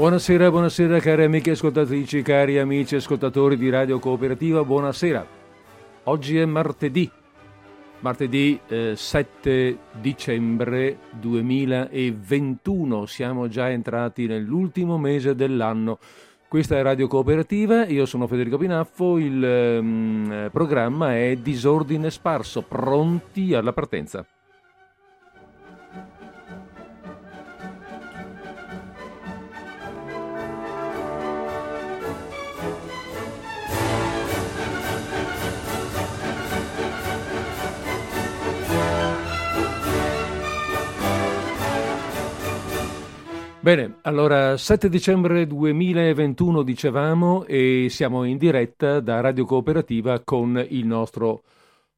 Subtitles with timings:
[0.00, 5.26] Buonasera, buonasera cari amiche ascoltatrici, cari amici ascoltatori di Radio Cooperativa, buonasera.
[6.04, 7.10] Oggi è martedì,
[7.98, 15.98] martedì eh, 7 dicembre 2021, siamo già entrati nell'ultimo mese dell'anno.
[16.48, 23.52] Questa è Radio Cooperativa, io sono Federico Pinaffo, il eh, programma è Disordine Sparso, pronti
[23.52, 24.24] alla partenza.
[43.62, 50.86] Bene, allora 7 dicembre 2021 dicevamo e siamo in diretta da Radio Cooperativa con il
[50.86, 51.42] nostro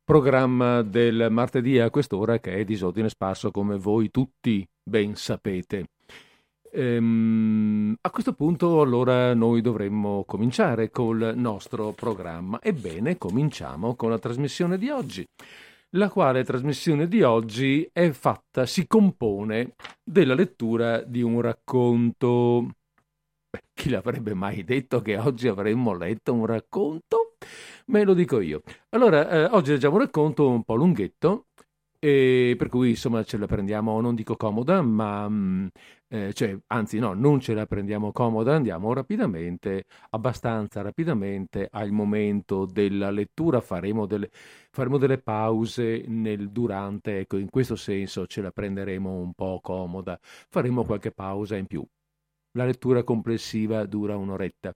[0.02, 5.86] programma del martedì a quest'ora che è disordine sparso come voi tutti ben sapete.
[6.72, 12.58] Ehm, a questo punto allora noi dovremmo cominciare col nostro programma.
[12.60, 15.24] Ebbene, cominciamo con la trasmissione di oggi
[15.94, 22.66] la quale trasmissione di oggi è fatta, si compone della lettura di un racconto.
[23.50, 27.36] Beh, chi l'avrebbe mai detto che oggi avremmo letto un racconto?
[27.86, 28.62] Me lo dico io.
[28.90, 31.48] Allora, eh, oggi leggiamo un racconto un po' lunghetto,
[32.04, 35.66] e per cui insomma ce la prendiamo, non dico comoda, ma mm,
[36.08, 42.66] eh, cioè, anzi no, non ce la prendiamo comoda, andiamo rapidamente, abbastanza rapidamente al momento
[42.66, 44.30] della lettura, faremo delle,
[44.72, 50.18] faremo delle pause nel durante, ecco, in questo senso ce la prenderemo un po' comoda,
[50.20, 51.86] faremo qualche pausa in più.
[52.52, 54.74] La lettura complessiva dura un'oretta.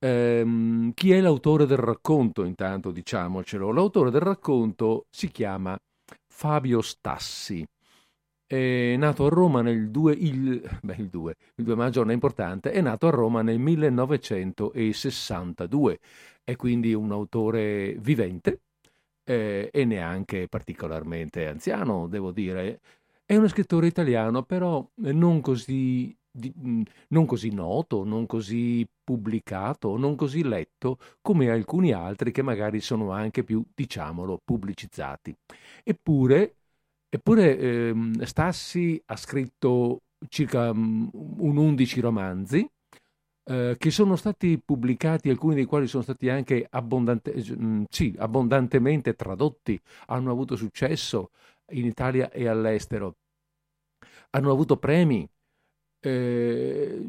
[0.00, 3.72] Ehm, chi è l'autore del racconto, intanto diciamocelo?
[3.72, 5.76] L'autore del racconto si chiama
[6.26, 7.66] Fabio Stassi.
[8.46, 12.14] È nato a Roma nel 2, il, beh, il 2, il 2 maggio non è
[12.14, 15.98] importante, è nato a Roma nel 1962.
[16.44, 18.60] È quindi un autore vivente
[19.24, 22.80] eh, e neanche particolarmente anziano, devo dire.
[23.26, 29.96] È uno scrittore italiano, però non così di, mm, non così noto, non così pubblicato,
[29.96, 35.34] non così letto come alcuni altri che magari sono anche più, diciamolo, pubblicizzati.
[35.84, 36.56] Eppure,
[37.08, 42.68] eppure ehm, Stassi ha scritto circa um, un 11 romanzi
[43.44, 49.14] eh, che sono stati pubblicati, alcuni dei quali sono stati anche abbondante, mm, sì, abbondantemente
[49.14, 51.30] tradotti, hanno avuto successo
[51.70, 53.16] in Italia e all'estero,
[54.30, 55.28] hanno avuto premi,
[56.00, 57.06] eh,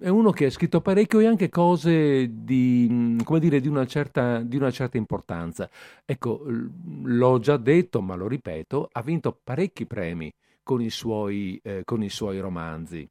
[0.00, 4.40] è uno che ha scritto parecchio e anche cose di, come dire, di, una certa,
[4.40, 5.68] di una certa importanza.
[6.04, 10.32] Ecco, l'ho già detto, ma lo ripeto, ha vinto parecchi premi
[10.62, 13.08] con i suoi, eh, con i suoi romanzi.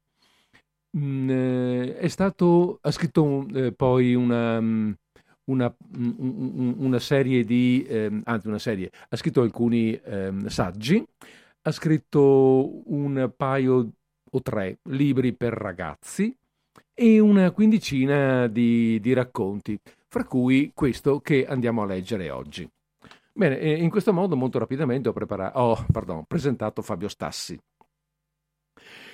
[0.97, 4.59] Mm, eh, stato, ha scritto eh, poi una,
[5.45, 11.05] una, una, serie di, eh, anzi una serie, ha scritto alcuni ehm, saggi,
[11.63, 13.91] ha scritto un paio
[14.35, 16.35] o tre libri per ragazzi
[16.93, 22.69] e una quindicina di, di racconti, fra cui questo che andiamo a leggere oggi.
[23.31, 27.59] Bene, in questo modo molto rapidamente ho, preparato, oh, pardon, presentato Fabio Stassi.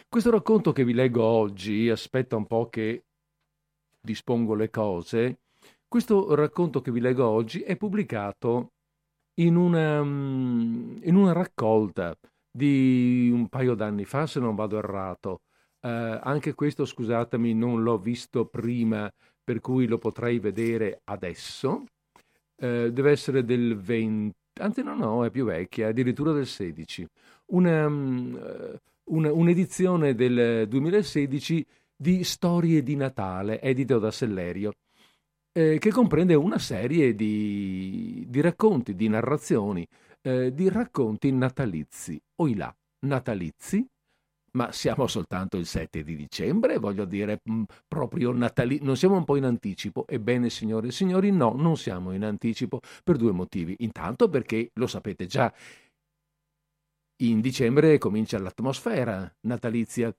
[0.08, 3.04] Questo racconto che vi leggo oggi, aspetta un po' che
[4.00, 5.38] dispongo le cose,
[5.88, 8.74] questo racconto che vi leggo oggi è pubblicato
[9.36, 12.16] in una, mm, in una raccolta
[12.52, 15.42] di un paio d'anni fa, se non vado errato.
[15.82, 19.12] Eh, anche questo, scusatemi, non l'ho visto prima,
[19.44, 21.86] per cui lo potrei vedere adesso.
[22.58, 27.08] Eh, deve essere del 20, anzi no, no, è più vecchia, addirittura del 16.
[27.48, 28.36] Una, mm,
[29.06, 31.66] una, un'edizione del 2016
[31.96, 34.74] di Storie di Natale, edito da Sellerio,
[35.54, 39.86] eh, che comprende una serie di, di racconti, di narrazioni
[40.22, 42.76] eh, di racconti natalizi, oilà,
[43.06, 43.86] natalizi,
[44.54, 49.16] ma siamo soltanto il 7 di dicembre, voglio dire, mh, mm, proprio natalizio, non siamo
[49.16, 50.06] un po' in anticipo?
[50.08, 53.76] Ebbene, signore e signori, no, non siamo in anticipo per due motivi.
[53.80, 55.52] Intanto perché, lo sapete già,
[57.24, 60.14] in dicembre comincia l'atmosfera natalizia.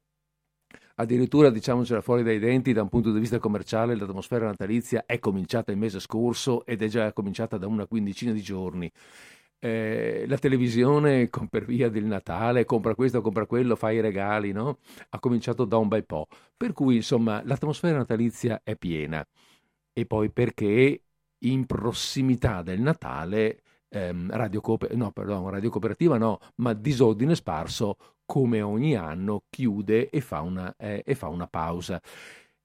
[0.97, 5.73] Addirittura, diciamocela fuori dai denti, da un punto di vista commerciale, l'atmosfera natalizia è cominciata
[5.73, 8.91] il mese scorso ed è già cominciata da una quindicina di giorni
[9.65, 14.79] eh, la televisione per via del Natale, compra questo, compra quello, fa i regali, no?
[15.11, 16.27] Ha cominciato da un bel po'.
[16.57, 19.25] Per cui, insomma, l'atmosfera natalizia è piena.
[19.93, 21.03] E poi perché
[21.45, 27.97] in prossimità del Natale, ehm, radio, Cooper- no, perdon, radio Cooperativa no, ma Disordine Sparso
[28.25, 32.01] come ogni anno, chiude e fa una, eh, e fa una pausa.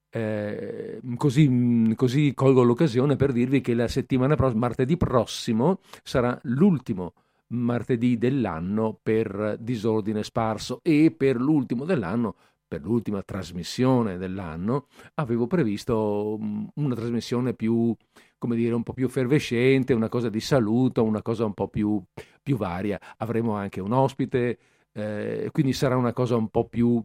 [0.10, 7.14] Eh, così, così, colgo l'occasione per dirvi che la settimana prossima, martedì prossimo, sarà l'ultimo
[7.50, 12.36] martedì dell'anno per disordine sparso e per l'ultimo dell'anno
[12.68, 17.96] per l'ultima trasmissione dell'anno, avevo previsto mm, una trasmissione più,
[18.38, 22.02] come dire, un po' più effervescente, una cosa di saluto, una cosa un po' più,
[22.44, 23.00] più varia.
[23.18, 24.60] Avremo anche un ospite,
[24.92, 27.02] eh, quindi sarà una cosa un po' più mm,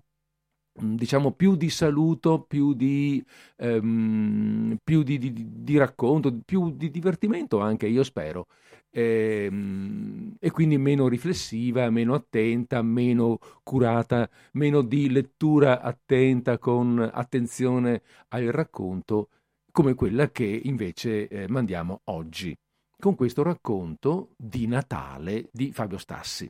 [0.72, 3.24] diciamo più di saluto, più di,
[3.56, 5.32] ehm, più di, di,
[5.62, 8.46] di racconto, più di divertimento anche, io spero
[8.92, 17.10] e, ehm, e quindi meno riflessiva, meno attenta, meno curata, meno di lettura attenta con
[17.12, 19.28] attenzione al racconto,
[19.72, 22.54] come quella che invece eh, mandiamo oggi,
[22.98, 26.46] con questo racconto di Natale di Fabio Stassi.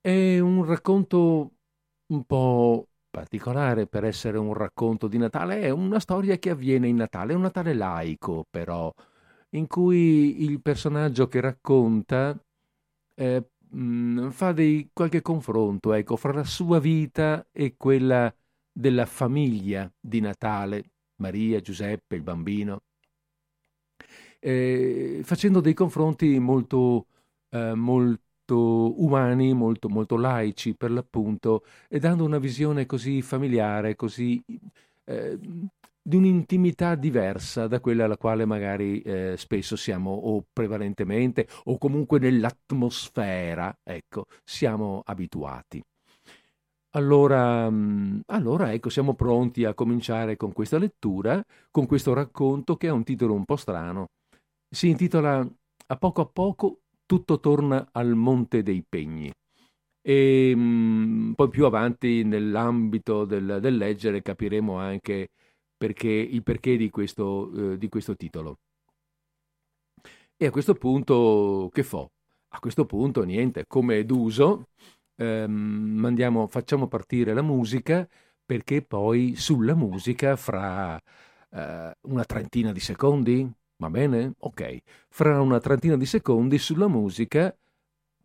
[0.00, 1.52] È un racconto
[2.12, 6.96] un po' particolare per essere un racconto di Natale, è una storia che avviene in
[6.96, 8.92] Natale, è un Natale laico però,
[9.50, 12.38] in cui il personaggio che racconta
[13.14, 18.34] eh, mh, fa dei, qualche confronto ecco, fra la sua vita e quella
[18.72, 20.84] della famiglia di Natale,
[21.16, 22.82] Maria, Giuseppe, il bambino,
[24.40, 27.06] eh, facendo dei confronti molto,
[27.50, 28.20] eh, molto
[28.58, 34.42] umani, molto, molto laici per l'appunto, e dando una visione così familiare, così
[35.04, 35.38] eh,
[36.04, 42.18] di un'intimità diversa da quella alla quale magari eh, spesso siamo o prevalentemente o comunque
[42.18, 45.82] nell'atmosfera, ecco, siamo abituati.
[46.94, 52.88] Allora, mm, allora, ecco, siamo pronti a cominciare con questa lettura, con questo racconto che
[52.88, 54.08] ha un titolo un po' strano.
[54.68, 55.46] Si intitola
[55.86, 56.81] A poco a poco
[57.12, 59.30] tutto torna al Monte dei Pegni.
[60.00, 65.28] E mh, mm, poi più avanti nell'ambito del, del leggere capiremo anche
[65.76, 68.60] perché, il perché di questo, eh, di questo titolo.
[70.38, 72.12] E a questo punto che fo?
[72.54, 74.68] A questo punto niente, come d'uso,
[75.16, 78.08] ehm, mandiamo, facciamo partire la musica
[78.44, 80.98] perché poi sulla musica fra
[81.50, 83.50] eh, una trentina di secondi,
[83.82, 84.34] va bene?
[84.38, 87.54] Ok, fra una trentina di secondi sulla musica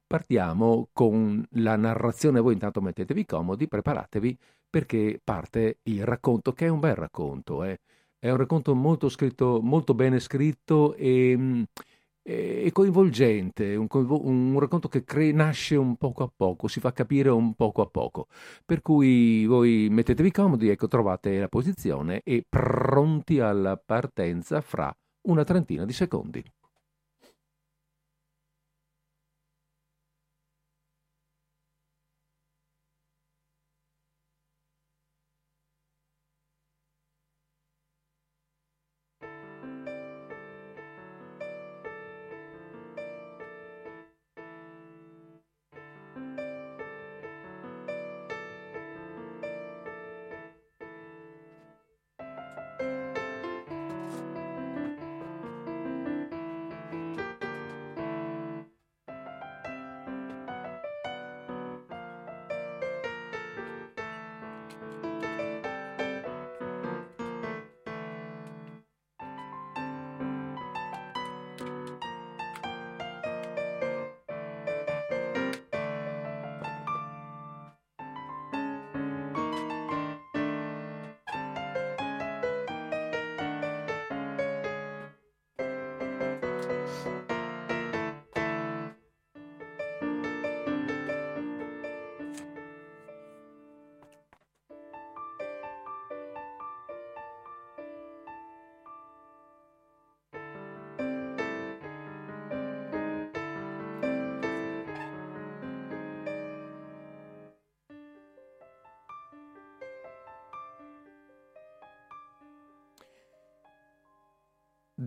[0.07, 2.39] partiamo con la narrazione.
[2.39, 4.38] Voi intanto mettetevi comodi, preparatevi
[4.69, 7.80] perché parte il racconto, che è un bel racconto, eh.
[8.19, 11.65] è un racconto molto scritto, molto bene scritto e,
[12.21, 17.30] e coinvolgente, un, un, racconto che cre- nasce un poco a poco, si fa capire
[17.30, 18.27] un poco a poco.
[18.65, 24.95] Per cui voi mettetevi comodi, ecco, trovate la posizione e pronti alla partenza fra
[25.27, 26.44] una trentina di secondi.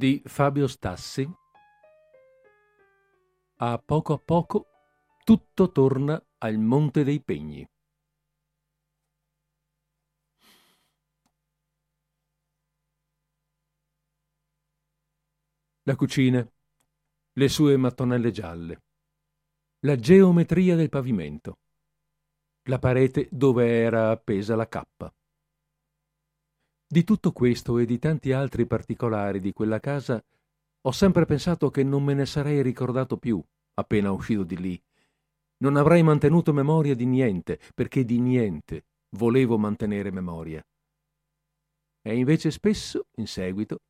[0.01, 1.31] Di Fabio Stassi.
[3.57, 4.67] A poco a poco
[5.23, 7.69] tutto torna al Monte dei Pegni.
[15.83, 16.51] La cucina,
[17.33, 18.83] le sue mattonelle gialle,
[19.81, 21.59] la geometria del pavimento,
[22.71, 25.13] la parete dove era appesa la cappa.
[26.93, 30.21] Di tutto questo e di tanti altri particolari di quella casa
[30.81, 33.41] ho sempre pensato che non me ne sarei ricordato più
[33.75, 34.83] appena uscito di lì,
[35.59, 40.67] Non avrei mantenuto memoria di niente, perché di niente volevo mantenere memoria.
[42.03, 43.83] E invece spesso, in seguito,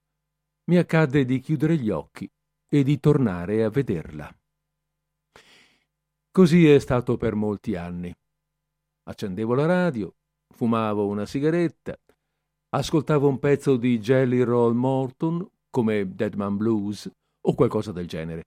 [0.65, 2.31] mi accadde di chiudere gli occhi
[2.69, 4.31] e di tornare a vederla.
[6.31, 8.15] Così è stato per molti anni.
[9.05, 10.15] Accendevo la radio,
[10.49, 11.97] fumavo una sigaretta,
[12.71, 17.11] ascoltavo un pezzo di Jelly Roll Morton come Dead Man Blues
[17.43, 18.45] o qualcosa del genere,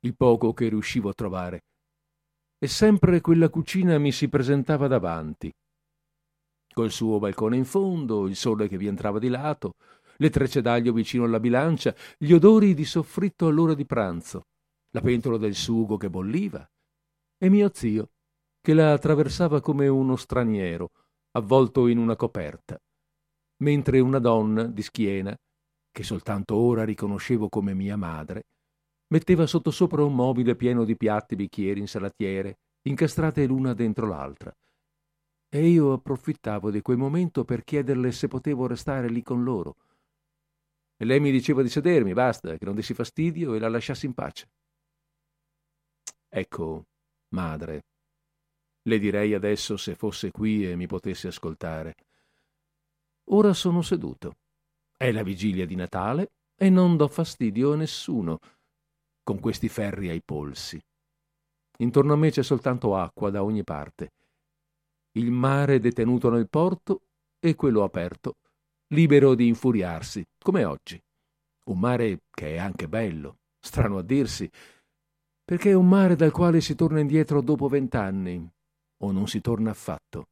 [0.00, 1.62] il poco che riuscivo a trovare.
[2.58, 5.52] E sempre quella cucina mi si presentava davanti,
[6.72, 9.74] col suo balcone in fondo, il sole che vi entrava di lato,
[10.16, 14.46] le trecce d'aglio vicino alla bilancia, gli odori di soffritto all'ora di pranzo,
[14.90, 16.68] la pentola del sugo che bolliva,
[17.36, 18.10] e mio zio
[18.60, 20.90] che la attraversava come uno straniero,
[21.32, 22.78] avvolto in una coperta,
[23.58, 25.36] mentre una donna di schiena,
[25.90, 28.44] che soltanto ora riconoscevo come mia madre,
[29.08, 34.54] metteva sottosopra un mobile pieno di piatti, bicchieri, insalatiere, incastrate l'una dentro l'altra.
[35.50, 39.76] E io approfittavo di quel momento per chiederle se potevo restare lì con loro.
[40.96, 44.14] E lei mi diceva di sedermi, basta, che non dessi fastidio e la lasciassi in
[44.14, 44.48] pace.
[46.28, 46.84] Ecco,
[47.30, 47.84] madre,
[48.82, 51.94] le direi adesso se fosse qui e mi potesse ascoltare.
[53.30, 54.36] Ora sono seduto.
[54.96, 58.38] È la vigilia di Natale e non do fastidio a nessuno
[59.22, 60.80] con questi ferri ai polsi.
[61.80, 64.12] Intorno a me c'è soltanto acqua da ogni parte.
[65.12, 67.02] Il mare detenuto nel porto
[67.38, 68.36] e quello aperto,
[68.94, 71.00] libero di infuriarsi, come oggi.
[71.66, 74.50] Un mare che è anche bello, strano a dirsi,
[75.44, 78.50] perché è un mare dal quale si torna indietro dopo vent'anni,
[79.02, 80.28] o non si torna affatto.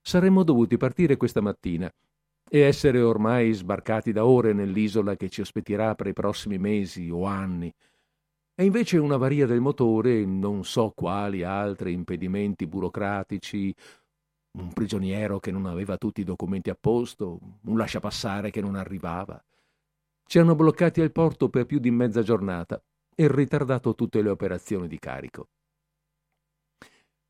[0.00, 1.90] Saremmo dovuti partire questa mattina
[2.50, 7.24] e essere ormai sbarcati da ore nell'isola che ci ospiterà per i prossimi mesi o
[7.24, 7.72] anni.
[8.54, 13.74] E invece una varia del motore, non so quali altri impedimenti burocratici,
[14.58, 19.40] un prigioniero che non aveva tutti i documenti a posto, un lasciapassare che non arrivava,
[20.26, 22.82] ci hanno bloccati al porto per più di mezza giornata
[23.14, 25.48] e ritardato tutte le operazioni di carico.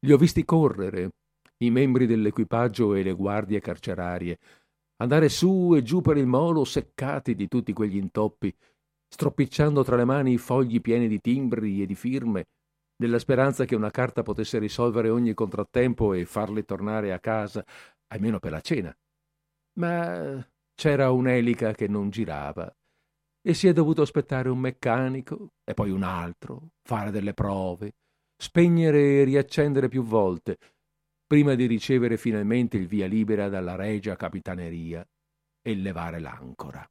[0.00, 1.10] Li ho visti correre,
[1.58, 4.38] i membri dell'equipaggio e le guardie carcerarie,
[4.96, 8.54] andare su e giù per il molo seccati di tutti quegli intoppi,
[9.08, 12.46] stropicciando tra le mani i fogli pieni di timbri e di firme,
[13.00, 17.64] nella speranza che una carta potesse risolvere ogni contrattempo e farli tornare a casa,
[18.08, 18.96] almeno per la cena.
[19.78, 22.72] Ma c'era un'elica che non girava
[23.40, 27.94] e si è dovuto aspettare un meccanico e poi un altro, fare delle prove,
[28.36, 30.58] spegnere e riaccendere più volte,
[31.28, 35.06] prima di ricevere finalmente il via libera dalla regia capitaneria
[35.60, 36.88] e levare l'ancora.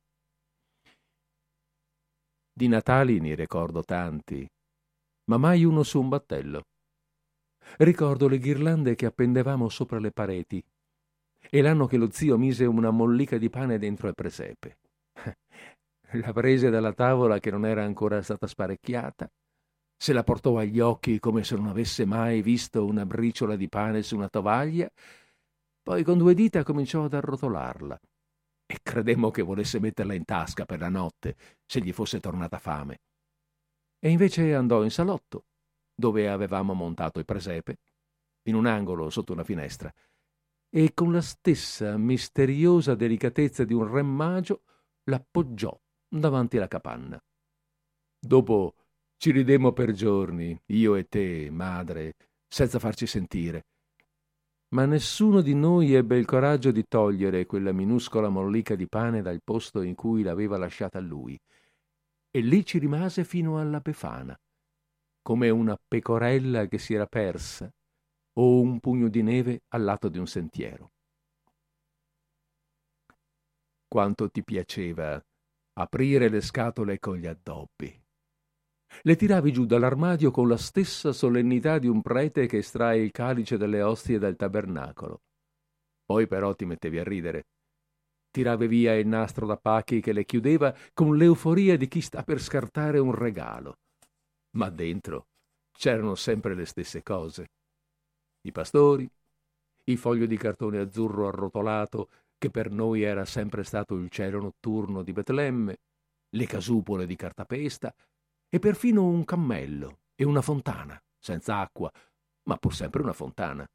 [2.54, 4.48] Di Natali ne ricordo tanti,
[5.26, 6.62] ma mai uno su un battello.
[7.78, 10.64] Ricordo le ghirlande che appendevamo sopra le pareti
[11.50, 14.78] e l'anno che lo zio mise una mollica di pane dentro il presepe.
[16.12, 19.28] La prese dalla tavola che non era ancora stata sparecchiata
[19.98, 24.04] se la portò agli occhi come se non avesse mai visto una briciola di pane
[24.04, 24.90] su una tovaglia,
[25.82, 28.00] poi con due dita cominciò ad arrotolarla
[28.68, 31.36] e credemmo che volesse metterla in tasca per la notte
[31.66, 33.00] se gli fosse tornata fame.
[34.00, 35.46] E invece andò in salotto,
[35.96, 37.80] dove avevamo montato il presepe,
[38.44, 39.92] in un angolo sotto una finestra,
[40.70, 44.64] e con la stessa misteriosa delicatezza di un re magio
[45.06, 45.76] l'appoggiò
[46.08, 47.20] davanti alla capanna.
[48.20, 48.76] Dopo
[49.18, 52.16] ci ridemmo per giorni, io e te, madre,
[52.48, 53.66] senza farci sentire.
[54.70, 59.42] Ma nessuno di noi ebbe il coraggio di togliere quella minuscola mollica di pane dal
[59.44, 61.40] posto in cui l'aveva lasciata lui.
[62.30, 64.38] E lì ci rimase fino alla Befana,
[65.24, 67.72] come una pecorella che si era persa
[68.34, 70.92] o un pugno di neve al lato di un sentiero.
[73.88, 75.20] Quanto ti piaceva
[75.74, 78.06] aprire le scatole con gli addobbi
[79.04, 83.58] le tiravi giù dall'armadio con la stessa solennità di un prete che estrae il calice
[83.58, 85.22] dalle ostie del tabernacolo.
[86.06, 87.48] Poi però ti mettevi a ridere.
[88.32, 92.40] Tiravi via il nastro da pacchi che le chiudeva con l'euforia di chi sta per
[92.40, 93.80] scartare un regalo.
[94.52, 95.28] Ma dentro
[95.72, 97.50] c'erano sempre le stesse cose.
[98.42, 99.10] I pastori,
[99.86, 105.02] il foglio di cartone azzurro arrotolato che per noi era sempre stato il cielo notturno
[105.02, 105.78] di Betlemme,
[106.30, 107.94] le casupole di cartapesta,
[108.50, 111.92] e perfino un cammello e una fontana, senza acqua,
[112.44, 113.66] ma pur sempre una fontana.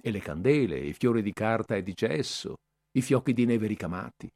[0.00, 2.56] E le candele, i fiori di carta e di gesso,
[2.92, 4.30] i fiocchi di neve ricamati.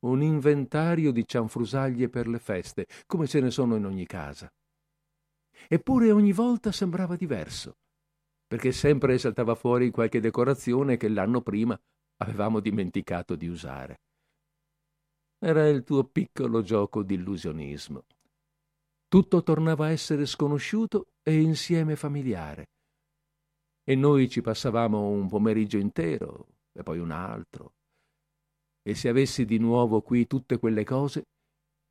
[0.00, 4.50] Un inventario di cianfrusaglie per le feste, come ce ne sono in ogni casa.
[5.68, 7.76] Eppure ogni volta sembrava diverso,
[8.46, 11.78] perché sempre saltava fuori qualche decorazione che l'anno prima
[12.16, 14.00] avevamo dimenticato di usare.
[15.38, 18.04] Era il tuo piccolo gioco di illusionismo.
[19.10, 22.66] Tutto tornava a essere sconosciuto e insieme familiare.
[23.82, 27.72] E noi ci passavamo un pomeriggio intero e poi un altro.
[28.82, 31.24] E se avessi di nuovo qui tutte quelle cose,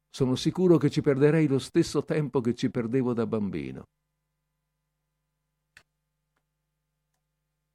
[0.09, 3.83] sono sicuro che ci perderei lo stesso tempo che ci perdevo da bambino.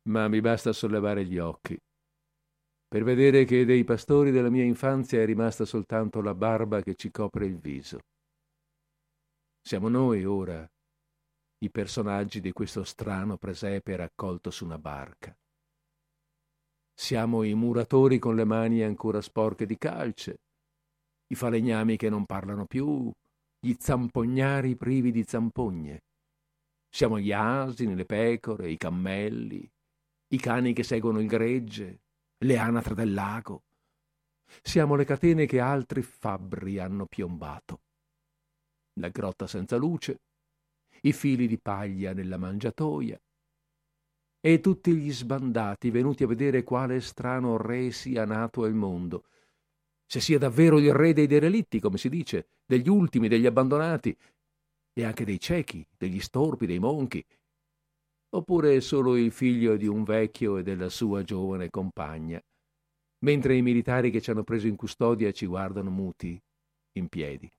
[0.08, 1.76] Ma mi basta sollevare gli occhi
[2.88, 7.10] per vedere che dei pastori della mia infanzia è rimasta soltanto la barba che ci
[7.10, 7.98] copre il viso.
[9.66, 10.70] Siamo noi ora
[11.60, 15.34] i personaggi di questo strano presepe raccolto su una barca.
[16.92, 20.42] Siamo i muratori con le mani ancora sporche di calce,
[21.28, 23.10] i falegnami che non parlano più,
[23.58, 26.02] gli zampognari privi di zampogne.
[26.90, 29.66] Siamo gli asini, le pecore, i cammelli,
[30.28, 32.02] i cani che seguono il gregge,
[32.36, 33.62] le anatre del lago.
[34.60, 37.83] Siamo le catene che altri fabbri hanno piombato.
[38.94, 40.20] La grotta senza luce,
[41.02, 43.20] i fili di paglia nella mangiatoia,
[44.40, 49.24] e tutti gli sbandati venuti a vedere quale strano re sia nato al mondo,
[50.06, 54.16] se sia davvero il re dei derelitti, come si dice, degli ultimi, degli abbandonati,
[54.92, 57.24] e anche dei ciechi, degli storpi, dei monchi,
[58.34, 62.40] oppure solo il figlio di un vecchio e della sua giovane compagna,
[63.24, 66.40] mentre i militari che ci hanno preso in custodia ci guardano muti,
[66.92, 67.50] in piedi.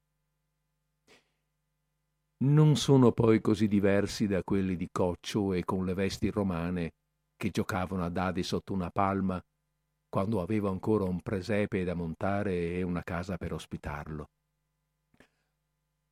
[2.37, 6.91] Non sono poi così diversi da quelli di Coccio e con le vesti romane
[7.37, 9.41] che giocavano a dadi sotto una palma
[10.09, 14.29] quando avevo ancora un presepe da montare e una casa per ospitarlo.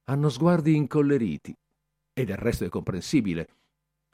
[0.05, 1.55] Hanno sguardi incolleriti,
[2.13, 3.47] e del resto è comprensibile,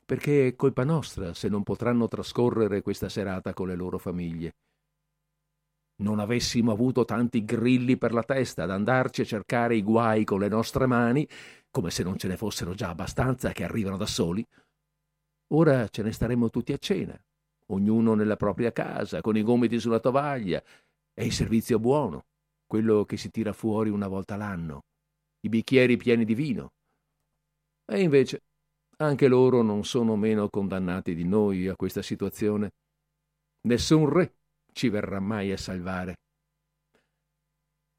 [0.05, 4.55] perché è colpa nostra se non potranno trascorrere questa serata con le loro famiglie.
[6.01, 10.39] Non avessimo avuto tanti grilli per la testa ad andarci a cercare i guai con
[10.39, 11.27] le nostre mani,
[11.71, 14.45] come se non ce ne fossero già abbastanza che arrivano da soli,
[15.53, 17.19] ora ce ne staremmo tutti a cena,
[17.67, 20.63] ognuno nella propria casa, con i gomiti sulla tovaglia,
[21.13, 22.25] e il servizio buono,
[22.65, 24.83] quello che si tira fuori una volta l'anno,
[25.41, 26.71] i bicchieri pieni di vino.
[27.85, 28.43] E invece
[28.97, 32.71] anche loro non sono meno condannati di noi a questa situazione.
[33.61, 34.35] Nessun re
[34.71, 36.17] ci verrà mai a salvare.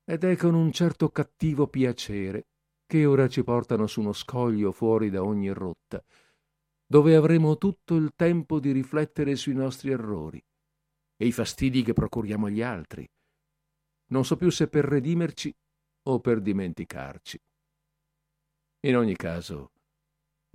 [0.05, 2.47] Ed è con un certo cattivo piacere
[2.91, 6.05] che ora ci portano su uno scoglio fuori da ogni rotta,
[6.85, 10.45] dove avremo tutto il tempo di riflettere sui nostri errori
[11.17, 13.09] e i fastidi che procuriamo agli altri.
[14.07, 15.55] Non so più se per redimerci
[16.09, 17.41] o per dimenticarci.
[18.81, 19.71] In ogni caso,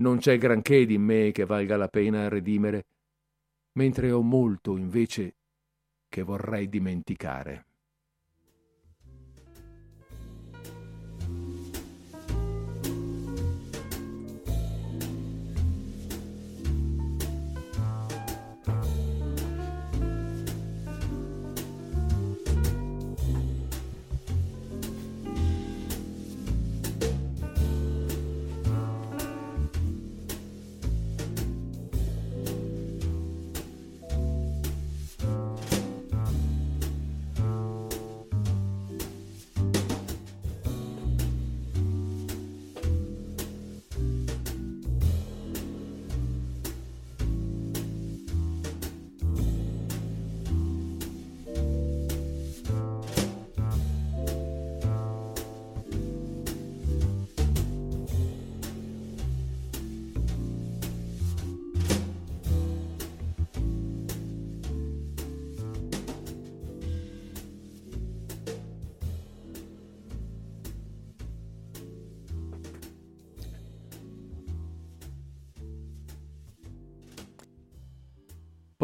[0.01, 2.87] non c'è granché di me che valga la pena redimere,
[3.77, 5.37] mentre ho molto invece
[6.09, 7.74] che vorrei dimenticare.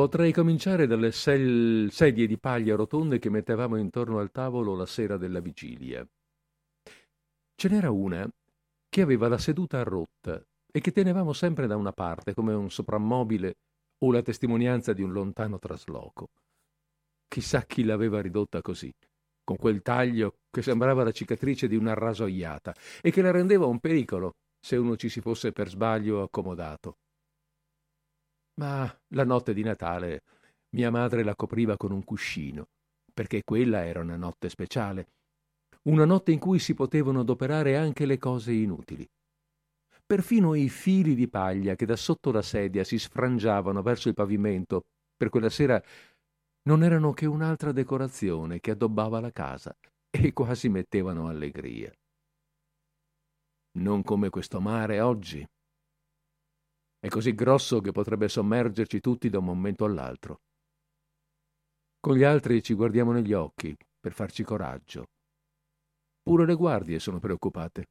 [0.02, 5.16] Potrei cominciare dalle sel- sedie di paglia rotonde che mettevamo intorno al tavolo la sera
[5.16, 6.04] della vigilia.
[7.54, 8.28] Ce n'era una
[8.90, 13.58] che aveva la seduta rotta e che tenevamo sempre da una parte come un soprammobile
[14.00, 16.30] o la testimonianza di un lontano trasloco.
[17.28, 18.92] Chissà chi l'aveva ridotta così,
[19.44, 23.80] con quel taglio che sembrava la cicatrice di una rasoiata e che la rendeva un
[23.80, 26.96] pericolo se uno ci si fosse per sbaglio accomodato.
[28.60, 30.24] Ma la notte di Natale
[30.76, 32.68] mia madre la copriva con un cuscino,
[33.14, 35.08] perché quella era una notte speciale,
[35.84, 39.08] una notte in cui si potevano adoperare anche le cose inutili.
[40.06, 44.82] perfino i fili di paglia che da sotto la sedia si sfrangiavano verso il pavimento
[45.16, 45.82] per quella sera
[46.64, 49.74] non erano che un'altra decorazione che addobbava la casa
[50.10, 51.92] e quasi mettevano allegria.
[53.80, 55.46] Non come questo mare oggi.
[57.04, 60.42] È così grosso che potrebbe sommergerci tutti da un momento all'altro.
[62.00, 65.08] Con gli altri ci guardiamo negli occhi per farci coraggio.
[66.22, 67.86] Pure le guardie sono preoccupate.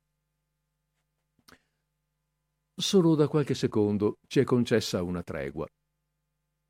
[2.72, 5.66] Solo da qualche secondo ci è concessa una tregua.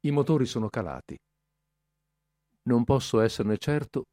[0.07, 1.18] I motori sono calati.
[2.62, 4.05] Non posso esserne certo,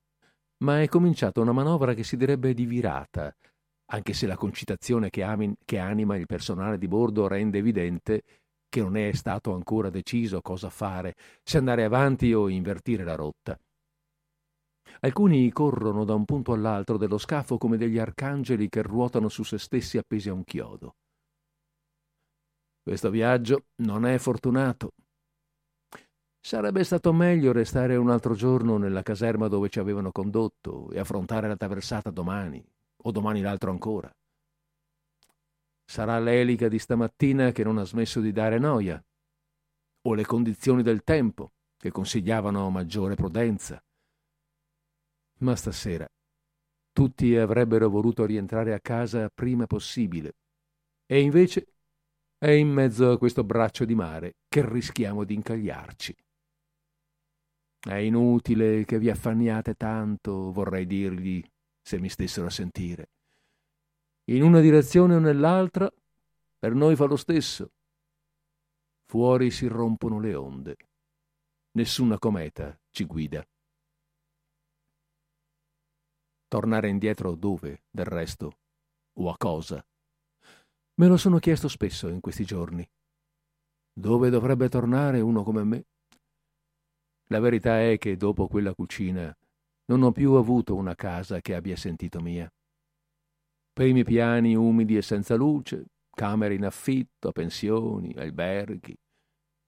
[0.66, 3.34] ma è cominciata una manovra che si direbbe di virata,
[3.90, 8.24] anche se la concitazione che, amin, che anima il personale di bordo rende evidente
[8.70, 13.58] che non è stato ancora deciso cosa fare, se andare avanti o invertire la rotta.
[15.02, 19.58] Alcuni corrono da un punto all'altro dello scafo come degli arcangeli che ruotano su se
[19.58, 20.96] stessi appesi a un chiodo.
[22.82, 24.92] Questo viaggio non è fortunato.
[26.40, 31.48] Sarebbe stato meglio restare un altro giorno nella caserma dove ci avevano condotto e affrontare
[31.48, 32.66] la traversata domani,
[33.04, 34.12] o domani l'altro ancora.
[35.86, 39.02] Sarà l'elica di stamattina che non ha smesso di dare noia,
[40.02, 43.82] o le condizioni del tempo che consigliavano maggiore prudenza.
[45.40, 46.08] Ma stasera
[46.98, 50.34] tutti avrebbero voluto rientrare a casa prima possibile,
[51.06, 51.68] e invece
[52.40, 56.16] è in mezzo a questo braccio di mare che rischiamo di incagliarci.
[57.80, 61.40] È inutile che vi affanniate tanto, vorrei dirgli,
[61.88, 63.12] se mi stessero a sentire.
[64.26, 65.90] In una direzione o nell'altra,
[66.60, 67.72] per noi fa lo stesso.
[69.06, 70.76] Fuori si rompono le onde.
[71.72, 73.48] Nessuna cometa ci guida.
[76.50, 78.58] Tornare indietro dove, del resto?
[79.14, 79.82] O a cosa?
[80.96, 82.86] Me lo sono chiesto spesso in questi giorni.
[83.94, 85.86] Dove dovrebbe tornare uno come me?
[87.28, 89.34] La verità è che dopo quella cucina
[89.90, 92.50] non ho più avuto una casa che abbia sentito mia.
[93.74, 98.96] Primi piani umidi e senza luce, camere in affitto, pensioni, alberghi.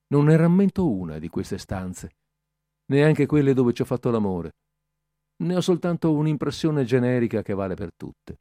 [0.07, 2.09] Non ne rammento una di queste stanze,
[2.91, 4.53] neanche quelle dove ci ho fatto l'amore
[5.41, 8.35] ne ho soltanto un'impressione generica che vale per tutte.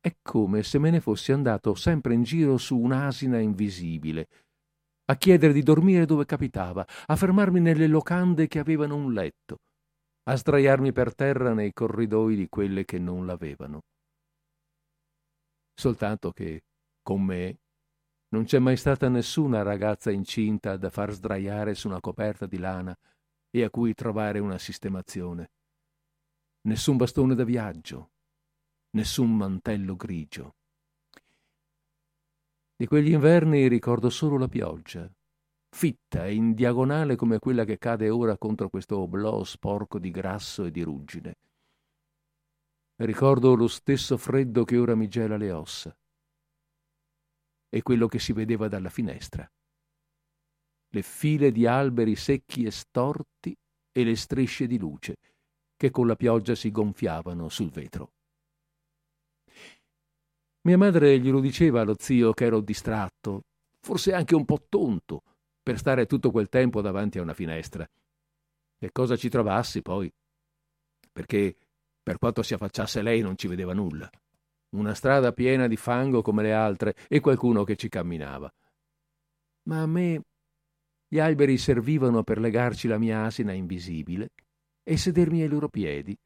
[0.00, 4.28] È come se me ne fossi andato sempre in giro su un'asina invisibile,
[5.04, 9.58] a chiedere di dormire dove capitava, a fermarmi nelle locande che avevano un letto,
[10.24, 13.80] a sdraiarmi per terra nei corridoi di quelle che non l'avevano.
[15.74, 16.64] Soltanto che,
[17.02, 17.58] con me,
[18.28, 22.96] non c'è mai stata nessuna ragazza incinta da far sdraiare su una coperta di lana
[23.50, 25.50] e a cui trovare una sistemazione.
[26.62, 28.10] Nessun bastone da viaggio,
[28.90, 30.56] nessun mantello grigio.
[32.76, 35.10] Di quegli inverni ricordo solo la pioggia,
[35.70, 40.64] fitta e in diagonale come quella che cade ora contro questo oblò sporco di grasso
[40.64, 41.36] e di ruggine.
[42.96, 45.96] Ricordo lo stesso freddo che ora mi gela le ossa
[47.68, 49.50] e quello che si vedeva dalla finestra
[50.92, 53.56] le file di alberi secchi e storti
[53.92, 55.16] e le strisce di luce
[55.76, 58.12] che con la pioggia si gonfiavano sul vetro.
[60.62, 63.44] Mia madre glielo diceva allo zio che ero distratto,
[63.80, 65.22] forse anche un po' tonto,
[65.62, 67.88] per stare tutto quel tempo davanti a una finestra.
[68.78, 70.12] Che cosa ci trovassi poi?
[71.12, 71.56] Perché
[72.02, 74.10] per quanto si affacciasse lei non ci vedeva nulla.
[74.70, 78.52] Una strada piena di fango come le altre e qualcuno che ci camminava.
[79.64, 80.22] Ma a me
[81.06, 84.30] gli alberi servivano per legarci la mia asina invisibile
[84.82, 86.16] e sedermi ai loro piedi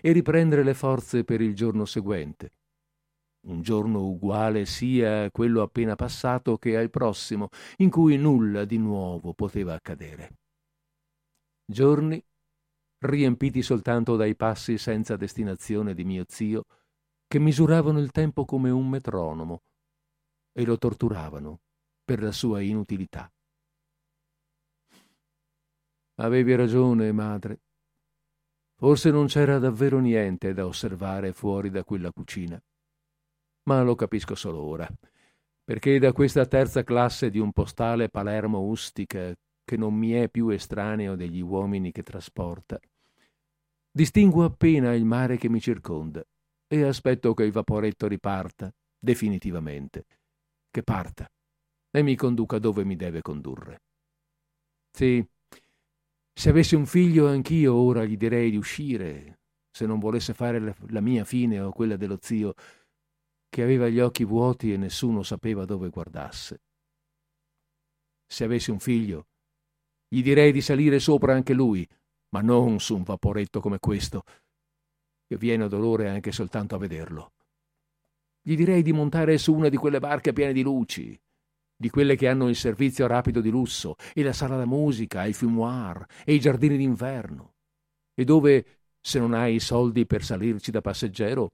[0.00, 2.52] e riprendere le forze per il giorno seguente.
[3.44, 8.78] Un giorno uguale sia a quello appena passato che al prossimo, in cui nulla di
[8.78, 10.36] nuovo poteva accadere.
[11.64, 12.22] Giorni
[12.98, 16.64] riempiti soltanto dai passi senza destinazione di mio zio,
[17.26, 19.62] che misuravano il tempo come un metronomo
[20.52, 21.60] e lo torturavano
[22.04, 23.32] per la sua inutilità.
[26.16, 27.60] Avevi ragione, madre.
[28.76, 32.62] Forse non c'era davvero niente da osservare fuori da quella cucina.
[33.64, 34.88] Ma lo capisco solo ora,
[35.64, 40.48] perché da questa terza classe di un postale Palermo ustica, che non mi è più
[40.48, 42.78] estraneo degli uomini che trasporta,
[43.90, 46.24] distingo appena il mare che mi circonda
[46.66, 50.04] e aspetto che il vaporetto riparta definitivamente,
[50.70, 51.30] che parta
[51.90, 53.82] e mi conduca dove mi deve condurre.
[54.90, 55.24] Sì,
[56.34, 59.38] se avessi un figlio anch'io ora gli direi di uscire,
[59.70, 62.54] se non volesse fare la, mia fine o quella dello zio.
[63.52, 66.62] Che aveva gli occhi vuoti e nessuno sapeva dove guardasse.
[68.26, 69.26] Se avessi un figlio,
[70.08, 71.86] gli direi di salire sopra anche lui,
[72.30, 74.22] ma non su un vaporetto come questo,
[75.26, 77.32] che viene dolore anche soltanto a vederlo.
[78.40, 81.20] Gli direi di montare su una di quelle barche piene di luci,
[81.76, 85.28] di quelle che hanno il servizio rapido di lusso, e la sala da musica, e
[85.28, 87.52] il fumoir, e i giardini d'inverno,
[88.14, 91.52] e dove, se non hai i soldi per salirci da passeggero,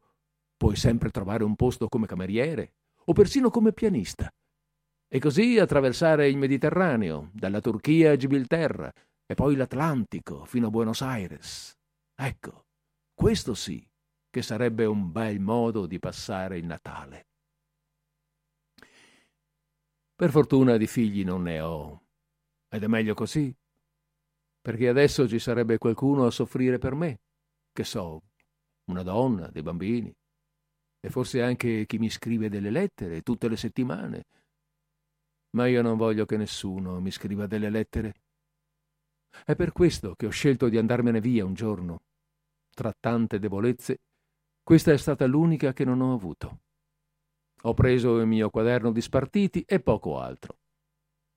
[0.59, 4.31] puoi sempre trovare un posto come cameriere, o persino come pianista.
[5.11, 8.93] E così attraversare il Mediterraneo, dalla Turchia a Gibilterra,
[9.25, 11.75] e poi l'Atlantico fino a Buenos Aires.
[12.15, 12.67] Ecco,
[13.15, 13.87] questo sì
[14.29, 17.27] che sarebbe un bel modo di passare il Natale.
[20.15, 22.03] Per fortuna di figli non ne ho,
[22.69, 23.55] ed è meglio così,
[24.61, 27.21] perché adesso ci sarebbe qualcuno a soffrire per me,
[27.73, 28.23] che so,
[28.91, 30.13] una donna, dei bambini,
[31.09, 34.27] e forse anche chi mi scrive delle lettere tutte le settimane.
[35.57, 38.15] Ma io non voglio che nessuno mi scriva delle lettere.
[39.43, 42.03] È per questo che ho scelto di andarmene via un giorno.
[42.69, 44.03] Tra tante debolezze,
[44.63, 46.61] questa è stata l'unica che non ho avuto.
[47.63, 50.59] Ho preso il mio quaderno di spartiti e poco altro.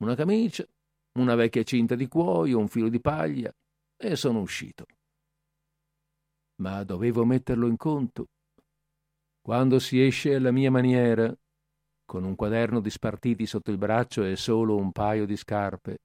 [0.04, 0.66] Una camicia,
[1.14, 3.52] una vecchia cinta di cuoio, un filo di paglia
[3.96, 4.86] e sono uscito.
[6.58, 8.28] Ma dovevo metterlo in conto.
[9.42, 11.36] Quando si esce alla mia maniera,
[12.06, 16.00] con un quaderno di spartiti sotto il braccio e solo un paio di scarpe,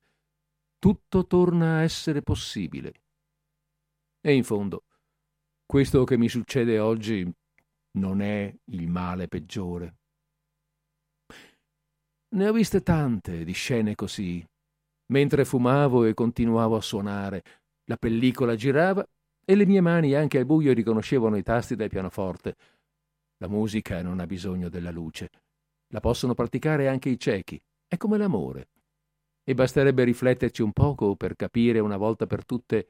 [0.79, 2.92] tutto torna a essere possibile.
[4.20, 4.85] E in fondo,
[5.66, 7.31] questo che mi succede oggi
[7.99, 9.96] non è il male peggiore.
[12.29, 14.44] Ne ho viste tante di scene così.
[15.09, 17.42] Mentre fumavo e continuavo a suonare,
[17.85, 19.07] la pellicola girava
[19.44, 22.57] e le mie mani anche al buio riconoscevano i tasti del pianoforte.
[23.38, 25.31] La musica non ha bisogno della luce.
[25.88, 27.62] La possono praticare anche i ciechi.
[27.87, 28.68] È come l'amore.
[29.44, 32.88] E basterebbe rifletterci un poco per capire una volta per tutte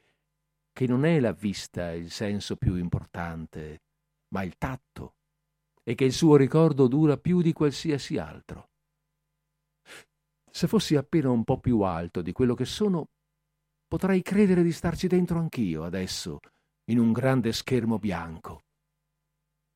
[0.73, 3.81] che non è la vista il senso più importante,
[4.29, 5.15] ma il tatto,
[5.83, 8.69] e che il suo ricordo dura più di qualsiasi altro.
[10.51, 13.09] Se fossi appena un po' più alto di quello che sono,
[13.87, 16.41] potrei credere di starci dentro anch'io adesso,
[16.91, 18.66] in un grande schermo bianco.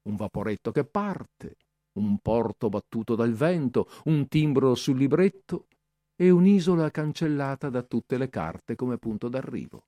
[0.03, 1.57] Un vaporetto che parte,
[1.99, 5.67] un porto battuto dal vento, un timbro sul libretto
[6.15, 9.85] e un'isola cancellata da tutte le carte come punto d'arrivo.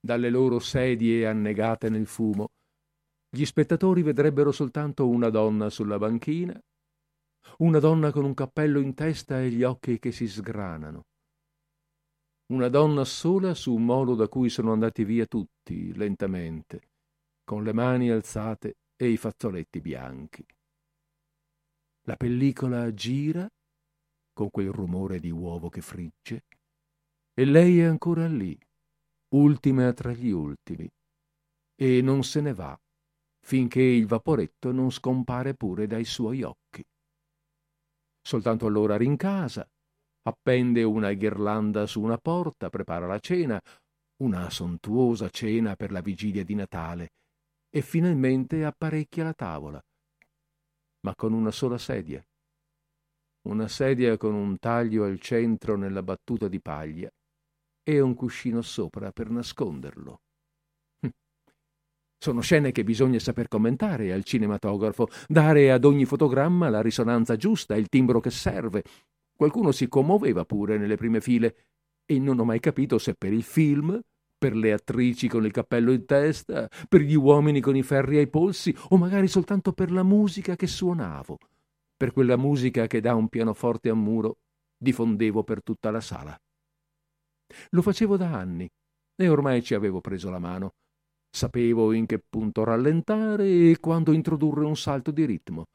[0.00, 2.48] Dalle loro sedie annegate nel fumo,
[3.28, 6.60] gli spettatori vedrebbero soltanto una donna sulla banchina
[7.58, 11.06] una donna con un cappello in testa e gli occhi che si sgranano.
[12.52, 16.91] Una donna sola su un molo da cui sono andati via tutti, lentamente,
[17.52, 20.42] con le mani alzate e i fazzoletti bianchi.
[22.06, 23.46] La pellicola gira,
[24.32, 26.44] con quel rumore di uovo che frigge,
[27.34, 28.58] e lei è ancora lì,
[29.34, 30.90] ultima tra gli ultimi,
[31.74, 32.80] e non se ne va
[33.44, 36.82] finché il vaporetto non scompare pure dai suoi occhi.
[38.22, 39.68] Soltanto allora rincasa,
[40.22, 43.60] appende una ghirlanda su una porta, prepara la cena,
[44.22, 47.10] una sontuosa cena per la vigilia di Natale,
[47.74, 49.82] e finalmente apparecchia la tavola,
[51.00, 52.22] ma con una sola sedia.
[53.48, 57.10] Una sedia con un taglio al centro nella battuta di paglia
[57.82, 60.20] e un cuscino sopra per nasconderlo.
[62.22, 67.74] Sono scene che bisogna saper commentare al cinematografo, dare ad ogni fotogramma la risonanza giusta,
[67.74, 68.84] il timbro che serve.
[69.34, 71.56] Qualcuno si commuoveva pure nelle prime file
[72.04, 74.00] e non ho mai capito se per il film,
[74.42, 78.26] per le attrici con il cappello in testa, per gli uomini con i ferri ai
[78.26, 81.38] polsi o magari soltanto per la musica che suonavo,
[81.96, 84.38] per quella musica che da un pianoforte a muro
[84.76, 86.36] diffondevo per tutta la sala.
[87.70, 88.68] Lo facevo da anni
[89.14, 90.72] e ormai ci avevo preso la mano.
[91.30, 95.66] Sapevo in che punto rallentare e quando introdurre un salto di ritmo.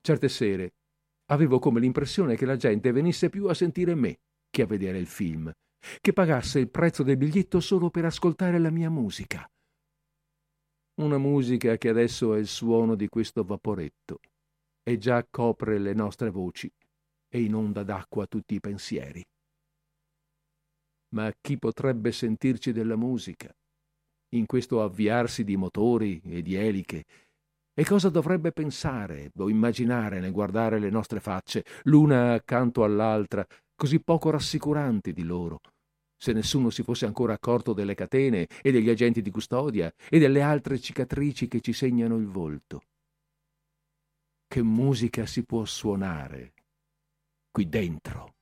[0.00, 0.72] Certe sere
[1.26, 4.16] avevo come l'impressione che la gente venisse più a sentire me
[4.48, 5.52] che a vedere il film,
[6.00, 9.48] che pagasse il prezzo del biglietto solo per ascoltare la mia musica.
[11.00, 14.20] Una musica che adesso è il suono di questo vaporetto
[14.82, 16.70] e già copre le nostre voci
[17.28, 19.24] e inonda d'acqua tutti i pensieri.
[21.10, 23.54] Ma chi potrebbe sentirci della musica?
[24.30, 27.04] in questo avviarsi di motori e di eliche,
[27.72, 33.46] e cosa dovrebbe pensare o immaginare nel guardare le nostre facce, l'una accanto all'altra,
[33.78, 35.60] così poco rassicuranti di loro,
[36.16, 40.42] se nessuno si fosse ancora accorto delle catene e degli agenti di custodia e delle
[40.42, 42.82] altre cicatrici che ci segnano il volto.
[44.48, 46.54] che musica si può suonare
[47.50, 48.37] qui dentro.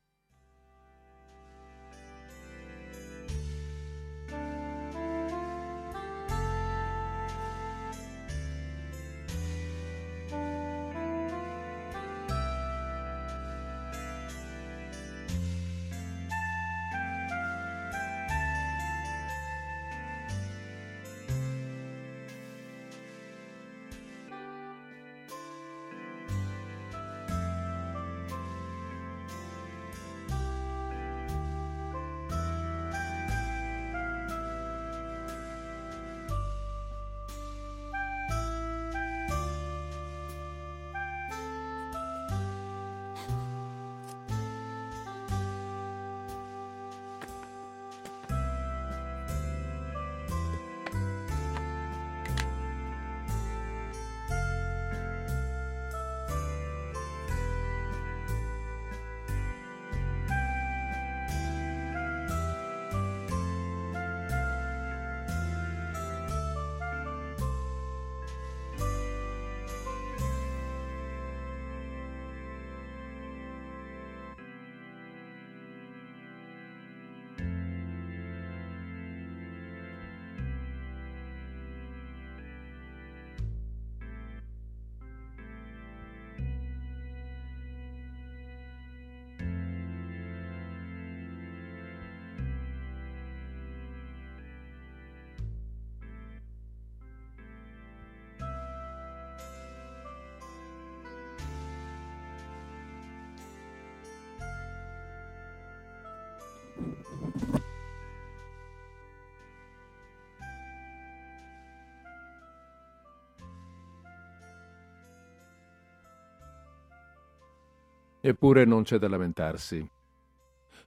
[118.27, 119.89] Eppure non c'è da lamentarsi.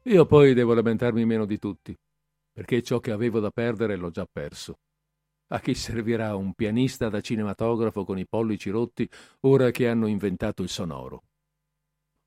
[0.04, 1.98] Io poi devo lamentarmi meno di tutti,
[2.52, 4.80] perché ciò che avevo da perdere l'ho già perso.
[5.48, 9.10] A chi servirà un pianista da cinematografo con i pollici rotti
[9.42, 11.24] ora che hanno inventato il sonoro?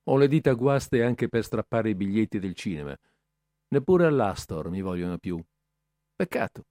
[0.05, 2.99] Ho le dita guaste anche per strappare i biglietti del cinema.
[3.69, 5.39] Neppure all'Astor mi vogliono più.
[6.17, 6.65] Peccato,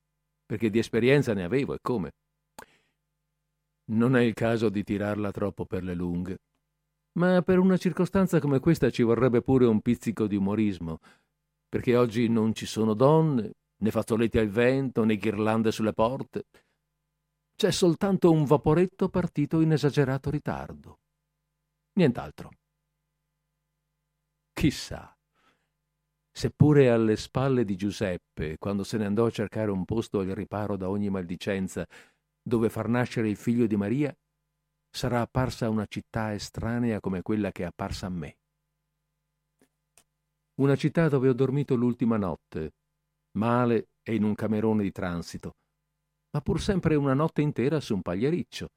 [0.47, 2.13] perché di esperienza ne avevo e come.
[3.91, 6.39] Non è il caso di tirarla troppo per le lunghe
[7.13, 10.99] ma per una circostanza come questa ci vorrebbe pure un pizzico di umorismo,
[11.67, 16.45] perché oggi non ci sono donne, né fazzoletti al vento, né ghirlande sulle porte.
[17.55, 20.99] C'è soltanto un vaporetto partito in esagerato ritardo.
[21.93, 22.49] Nient'altro.
[24.53, 25.15] Chissà,
[26.31, 30.77] seppure alle spalle di Giuseppe, quando se ne andò a cercare un posto al riparo
[30.77, 31.87] da ogni maldicenza,
[32.41, 34.15] dove far nascere il figlio di Maria,
[34.91, 38.37] sarà apparsa una città estranea come quella che è apparsa a me.
[40.55, 42.73] Una città dove ho dormito l'ultima notte,
[43.37, 45.55] male e in un camerone di transito,
[46.31, 48.67] ma pur sempre una notte intera su un pagliericcio,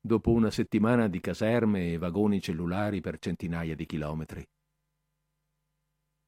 [0.00, 4.44] dopo una settimana di caserme e vagoni cellulari per centinaia di chilometri.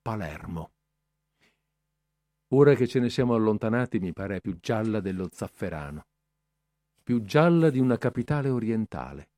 [0.03, 0.71] Palermo.
[2.51, 6.05] Ora che ce ne siamo allontanati mi pare più gialla dello zafferano
[7.07, 9.29] più gialla di una capitale orientale.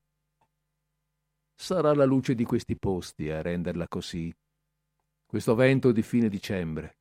[1.55, 4.35] Sarà la luce di questi posti a renderla così,
[5.27, 6.97] questo vento di fine dicembre.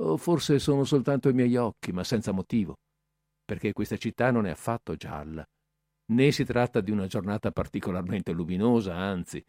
[0.00, 2.80] O forse sono soltanto i miei occhi, ma senza motivo,
[3.44, 5.48] perché questa città non è affatto gialla,
[6.06, 9.40] né si tratta di una giornata particolarmente luminosa, anzi,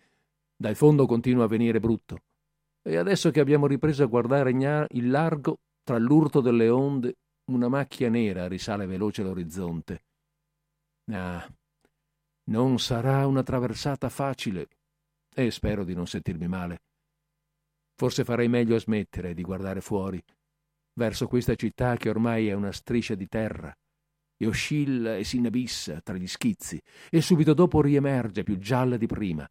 [0.56, 2.20] dal fondo continua a venire brutto.
[2.84, 7.15] E adesso che abbiamo ripreso a guardare il largo, tra l'urto delle onde
[7.54, 10.04] una macchia nera risale veloce l'orizzonte.
[11.12, 11.47] Ah,
[12.45, 14.68] non sarà una traversata facile
[15.34, 16.82] e spero di non sentirmi male.
[17.95, 20.22] Forse farei meglio a smettere di guardare fuori,
[20.93, 23.76] verso questa città che ormai è una striscia di terra,
[24.38, 29.06] e oscilla e si inabissa tra gli schizzi, e subito dopo riemerge più gialla di
[29.06, 29.47] prima,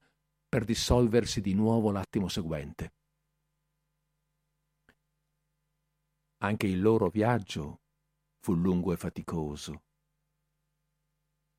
[0.48, 2.92] per dissolversi di nuovo l'attimo seguente.
[6.42, 7.80] Anche il loro viaggio
[8.41, 9.82] fu lungo e faticoso.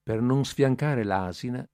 [0.04, 1.66] Per non sfiancare l'asina,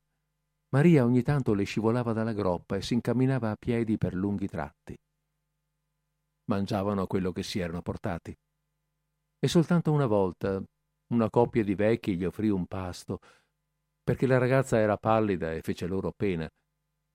[0.69, 4.97] Maria ogni tanto le scivolava dalla groppa e si incamminava a piedi per lunghi tratti.
[6.49, 8.37] Mangiavano quello che si erano portati.
[9.39, 10.61] E soltanto una volta
[11.13, 13.19] una coppia di vecchi gli offrì un pasto,
[14.03, 16.49] perché la ragazza era pallida e fece loro pena.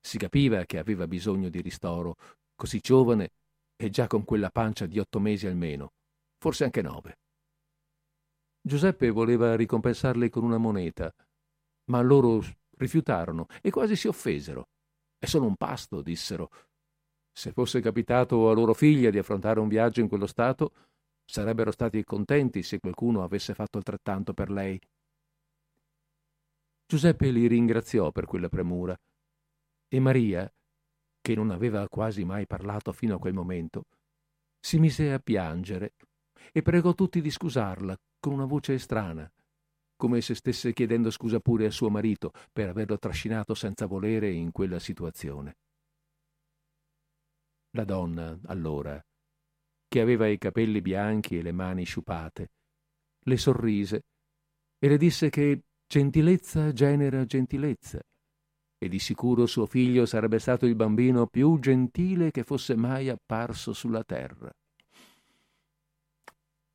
[0.01, 2.17] Si capiva che aveva bisogno di ristoro,
[2.55, 3.33] così giovane
[3.77, 5.93] e già con quella pancia di otto mesi almeno,
[6.39, 7.19] forse anche nove.
[8.65, 11.13] Giuseppe voleva ricompensarli con una moneta,
[11.91, 12.41] ma loro
[12.77, 14.69] rifiutarono e quasi si offesero.
[15.19, 16.49] È solo un pasto, dissero.
[17.33, 20.73] Se fosse capitato a loro figlia di affrontare un viaggio in quello stato,
[21.25, 24.81] sarebbero stati contenti se qualcuno avesse fatto altrettanto per lei.
[26.87, 28.97] Giuseppe li ringraziò per quella premura
[29.89, 30.51] e Maria,
[31.21, 33.85] che non aveva quasi mai parlato fino a quel momento,
[34.61, 35.95] si mise a piangere
[36.51, 39.31] e pregò tutti di scusarla con una voce strana,
[39.97, 44.51] come se stesse chiedendo scusa pure a suo marito per averlo trascinato senza volere in
[44.51, 45.57] quella situazione.
[47.77, 49.01] La donna, allora,
[49.89, 52.51] che aveva i capelli bianchi e le mani sciupate,
[53.25, 54.03] le sorrise
[54.79, 58.01] e le disse che gentilezza genera gentilezza
[58.83, 63.73] e di sicuro suo figlio sarebbe stato il bambino più gentile che fosse mai apparso
[63.73, 64.53] sulla terra.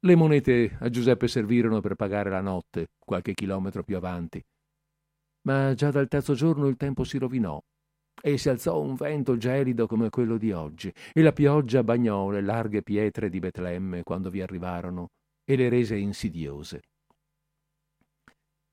[0.08, 4.42] Le monete a Giuseppe servirono per pagare la notte, qualche chilometro più avanti.
[5.42, 7.62] Ma già dal terzo giorno il tempo si rovinò
[8.22, 12.40] e si alzò un vento gelido come quello di oggi, e la pioggia bagnò le
[12.40, 15.10] larghe pietre di Betlemme quando vi arrivarono
[15.44, 16.84] e le rese insidiose.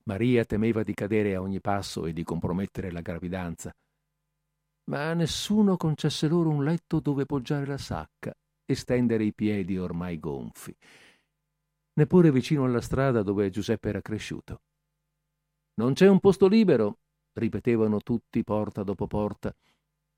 [0.05, 3.73] Maria temeva di cadere a ogni passo e di compromettere la gravidanza.
[4.85, 8.33] Ma nessuno concesse loro un letto dove poggiare la sacca
[8.65, 10.73] e stendere i piedi ormai gonfi,
[11.95, 14.61] neppure vicino alla strada dove Giuseppe era cresciuto.
[15.75, 16.99] Non c'è un posto libero,
[17.33, 19.53] ripetevano tutti porta dopo porta.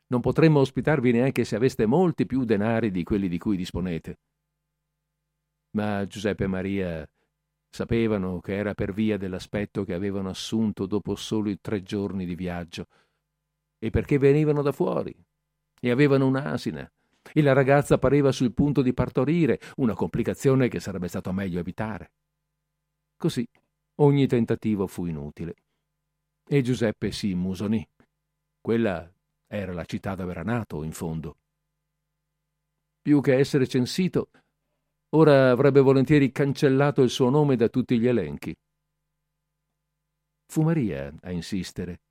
[0.07, 4.19] Non potremmo ospitarvi neanche se aveste molti più denari di quelli di cui disponete.
[5.71, 7.09] Ma Giuseppe e Maria
[7.69, 12.87] Sapevano che era per via dell'aspetto che avevano assunto dopo soli tre giorni di viaggio,
[13.77, 15.15] e perché venivano da fuori,
[15.79, 16.91] e avevano un'asina,
[17.33, 22.11] e la ragazza pareva sul punto di partorire, una complicazione che sarebbe stato meglio evitare.
[23.15, 23.47] Così
[23.95, 25.55] ogni tentativo fu inutile.
[26.47, 27.87] E Giuseppe si immusonì.
[28.61, 29.11] Quella
[29.47, 31.37] era la città dove era nato, in fondo.
[33.01, 34.29] Più che essere censito,
[35.11, 38.53] Ora avrebbe volentieri cancellato il suo nome da tutti gli elenchi.
[40.47, 42.01] Fu Maria a insistere.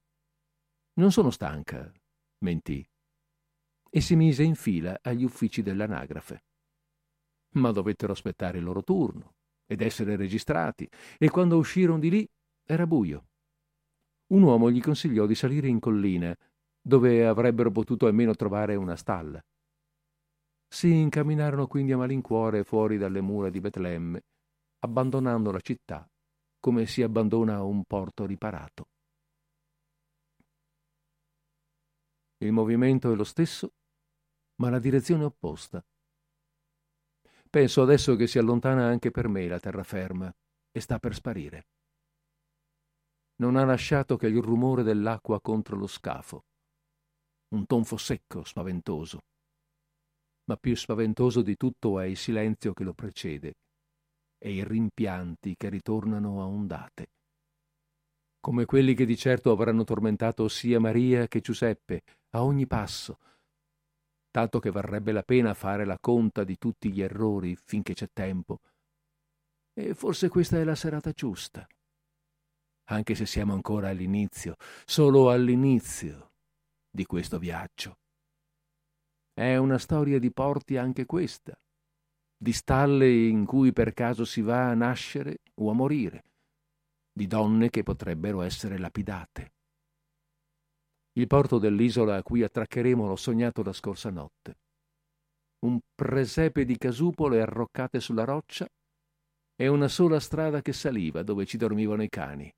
[0.95, 1.93] Non sono stanca,
[2.39, 2.83] mentì,
[3.97, 6.44] e si mise in fila agli uffici dell'anagrafe.
[7.55, 10.86] Ma dovettero aspettare il loro turno ed essere registrati,
[11.16, 12.28] e quando uscirono di lì
[12.62, 13.28] era buio.
[14.34, 16.36] Un uomo gli consigliò di salire in collina,
[16.78, 19.42] dove avrebbero potuto almeno trovare una stalla.
[20.68, 24.20] Si incamminarono quindi a malincuore fuori dalle mura di Betlemme,
[24.80, 26.07] abbandonando la città
[26.61, 28.88] come si abbandona un porto riparato.
[32.38, 33.72] Il movimento è lo stesso,
[34.57, 35.85] ma la direzione opposta.
[37.49, 40.35] Penso adesso che si allontana anche per me la terraferma
[40.71, 41.67] e sta per sparire.
[43.37, 46.45] Non ha lasciato che il rumore dell'acqua contro lo scafo,
[47.55, 49.21] un tonfo secco, spaventoso
[50.47, 53.55] ma più spaventoso di tutto è il silenzio che lo precede
[54.39, 57.11] e i rimpianti che ritornano a ondate,
[58.41, 63.19] come quelli che di certo avranno tormentato sia Maria che Giuseppe a ogni passo,
[64.37, 68.59] tanto che varrebbe la pena fare la conta di tutti gli errori finché c'è tempo.
[69.72, 71.66] E forse questa è la serata giusta,
[72.91, 76.32] anche se siamo ancora all'inizio, solo all'inizio
[76.91, 77.97] di questo viaggio.
[79.32, 81.59] È una storia di porti anche questa,
[82.37, 86.24] di stalle in cui per caso si va a nascere o a morire,
[87.11, 89.55] di donne che potrebbero essere lapidate.
[91.17, 94.59] Il porto dell'isola a cui attraccheremo l'ho sognato la scorsa notte.
[95.61, 98.67] Un presepe di casupole arroccate sulla roccia
[99.55, 102.53] e una sola strada che saliva dove ci dormivano i cani.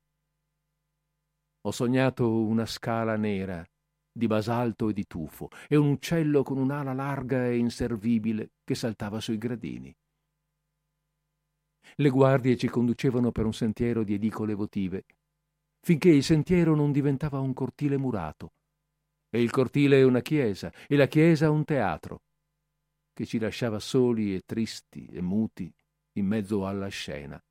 [1.61, 3.65] Ho sognato una scala nera
[4.11, 9.21] di basalto e di tufo, e un uccello con un'ala larga e inservibile che saltava
[9.21, 9.95] sui gradini.
[11.95, 15.05] Le guardie ci conducevano per un sentiero di edicole votive,
[15.89, 18.53] finché il sentiero non diventava un cortile murato,
[19.27, 22.21] e il cortile una chiesa, e la chiesa un teatro,
[23.11, 25.73] che ci lasciava soli e tristi e muti
[26.17, 27.43] in mezzo alla scena,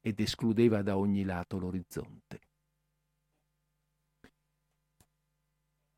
[0.00, 2.40] ed escludeva da ogni lato l'orizzonte.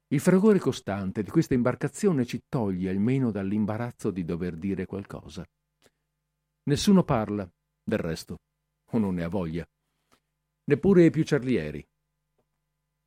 [0.08, 5.48] Il fragore costante di questa imbarcazione ci toglie almeno dall'imbarazzo di dover dire qualcosa.
[6.64, 7.48] Nessuno parla,
[7.84, 8.40] del resto,
[8.90, 9.64] o non ne ha voglia.
[10.64, 11.84] Neppure i più cerlieri.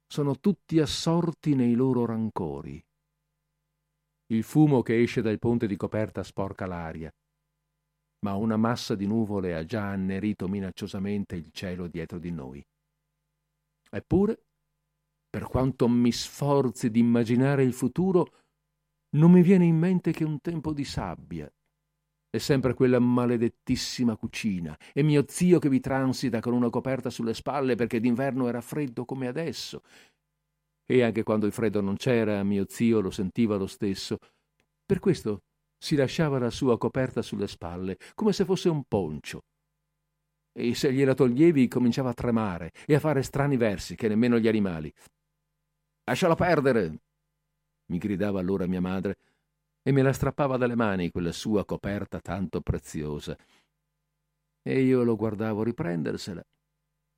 [0.08, 2.84] Sono tutti assorti nei loro rancori.
[4.28, 7.14] Il fumo che esce dal ponte di coperta sporca l'aria,
[8.26, 12.66] ma una massa di nuvole ha già annerito minacciosamente il cielo dietro di noi.
[13.90, 14.46] Eppure
[15.36, 18.32] per quanto mi sforzi di immaginare il futuro,
[19.16, 21.52] non mi viene in mente che un tempo di sabbia.
[22.36, 27.34] È sempre quella maledettissima cucina e mio zio che vi transita con una coperta sulle
[27.34, 29.84] spalle perché d'inverno era freddo come adesso.
[30.86, 34.18] E anche quando il freddo non c'era, mio zio lo sentiva lo stesso.
[34.86, 35.44] Per questo
[35.78, 39.46] si lasciava la sua coperta sulle spalle, come se fosse un poncio.
[40.52, 44.50] E se gliela toglievi cominciava a tremare e a fare strani versi che nemmeno gli
[44.50, 44.94] animali.
[46.04, 47.00] Lasciala perdere!
[47.86, 49.16] mi gridava allora mia madre,
[49.88, 53.38] e me la strappava dalle mani quella sua coperta tanto preziosa.
[54.64, 56.44] E io lo guardavo riprendersela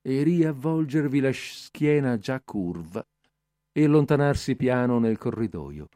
[0.01, 3.05] e riavvolgervi la schiena già curva
[3.72, 5.88] e allontanarsi piano nel corridoio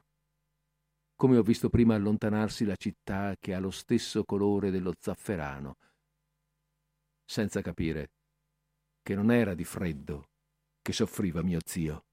[1.22, 5.78] come ho visto prima allontanarsi la città che ha lo stesso colore dello zafferano,
[7.24, 8.10] senza capire
[9.04, 10.30] che non era di freddo
[10.82, 12.06] che soffriva mio zio.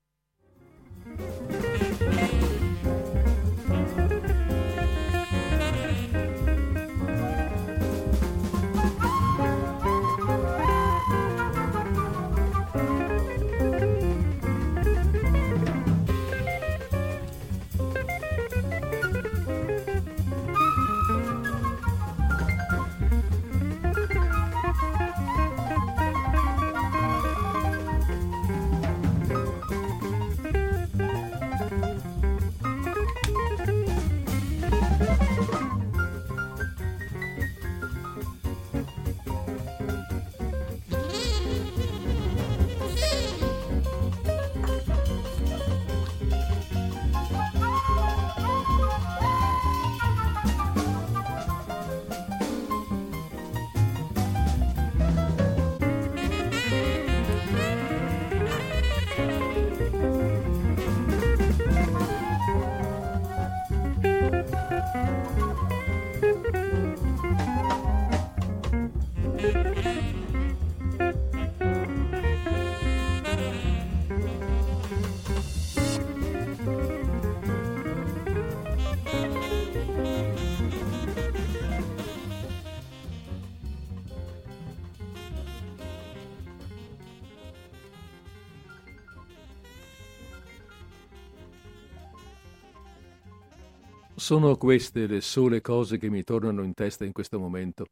[94.29, 97.87] Sono queste le sole cose che mi tornano in testa in questo momento.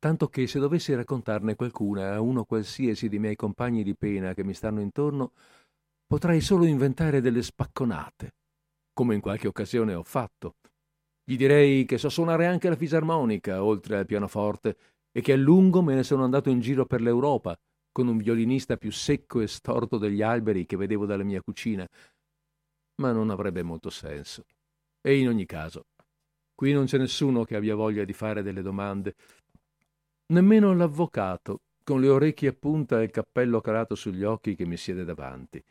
[0.00, 4.42] Tanto che se dovessi raccontarne qualcuna a uno qualsiasi dei miei compagni di pena che
[4.42, 5.30] mi stanno intorno,
[6.08, 8.34] potrei solo inventare delle spacconate,
[8.92, 10.56] come in qualche occasione ho fatto.
[11.22, 14.76] Gli direi che so suonare anche la fisarmonica, oltre al pianoforte,
[15.12, 17.56] e che a lungo me ne sono andato in giro per l'Europa,
[17.92, 21.86] con un violinista più secco e storto degli alberi che vedevo dalla mia cucina.
[22.96, 24.42] Ma non avrebbe molto senso.
[25.06, 25.84] E in ogni caso,
[26.54, 29.14] qui non c'è nessuno che abbia voglia di fare delle domande,
[30.28, 34.78] nemmeno l'avvocato, con le orecchie a punta e il cappello calato sugli occhi che mi
[34.78, 35.62] siede davanti,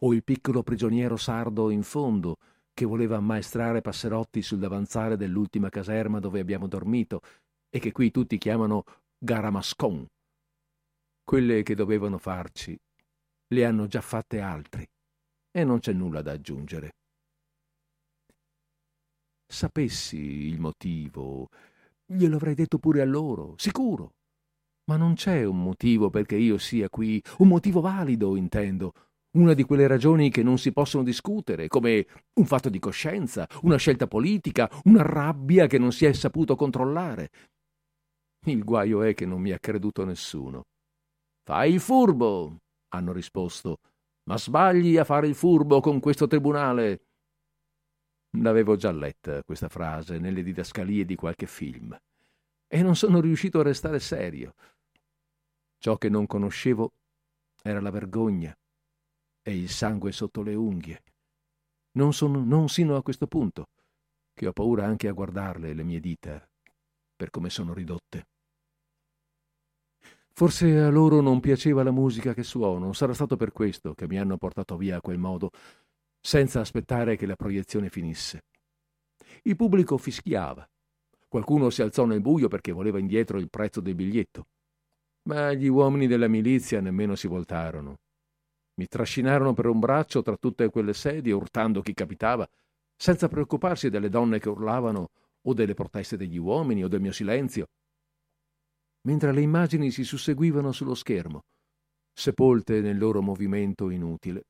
[0.00, 2.36] o il piccolo prigioniero sardo in fondo,
[2.74, 7.22] che voleva ammaestrare Passerotti sul davanzale dell'ultima caserma dove abbiamo dormito
[7.70, 8.84] e che qui tutti chiamano
[9.16, 10.06] Garamascon.
[11.24, 12.78] Quelle che dovevano farci
[13.48, 14.86] le hanno già fatte altri
[15.50, 16.96] e non c'è nulla da aggiungere
[19.52, 21.48] sapessi il motivo,
[22.06, 24.14] glielo avrei detto pure a loro, sicuro.
[24.84, 28.92] Ma non c'è un motivo perché io sia qui, un motivo valido, intendo,
[29.32, 33.76] una di quelle ragioni che non si possono discutere, come un fatto di coscienza, una
[33.76, 37.30] scelta politica, una rabbia che non si è saputo controllare.
[38.46, 40.64] Il guaio è che non mi ha creduto nessuno.
[41.44, 42.56] Fai il furbo,
[42.88, 43.78] hanno risposto,
[44.24, 47.02] ma sbagli a fare il furbo con questo tribunale.
[48.38, 51.96] L'avevo già letta questa frase nelle didascalie di qualche film
[52.66, 54.54] e non sono riuscito a restare serio.
[55.78, 56.92] Ciò che non conoscevo
[57.62, 58.56] era la vergogna
[59.42, 61.02] e il sangue sotto le unghie.
[61.92, 63.68] Non, sono, non sino a questo punto,
[64.32, 66.48] che ho paura anche a guardarle le mie dita
[67.14, 68.26] per come sono ridotte.
[70.34, 74.18] Forse a loro non piaceva la musica che suono, sarà stato per questo che mi
[74.18, 75.50] hanno portato via a quel modo,
[76.24, 78.44] senza aspettare che la proiezione finisse.
[79.42, 80.66] Il pubblico fischiava.
[81.26, 84.46] Qualcuno si alzò nel buio perché voleva indietro il prezzo del biglietto.
[85.24, 87.98] Ma gli uomini della milizia nemmeno si voltarono.
[88.74, 92.48] Mi trascinarono per un braccio tra tutte quelle sedie, urtando chi capitava,
[92.96, 95.10] senza preoccuparsi delle donne che urlavano
[95.42, 97.66] o delle proteste degli uomini o del mio silenzio.
[99.02, 101.42] Mentre le immagini si susseguivano sullo schermo,
[102.12, 104.44] sepolte nel loro movimento inutile,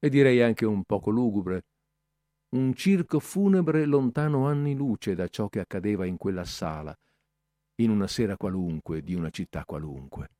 [0.00, 1.66] e direi anche un poco lugubre,
[2.56, 6.98] un circo funebre lontano anni luce da ciò che accadeva in quella sala,
[7.76, 10.30] in una sera qualunque di una città qualunque.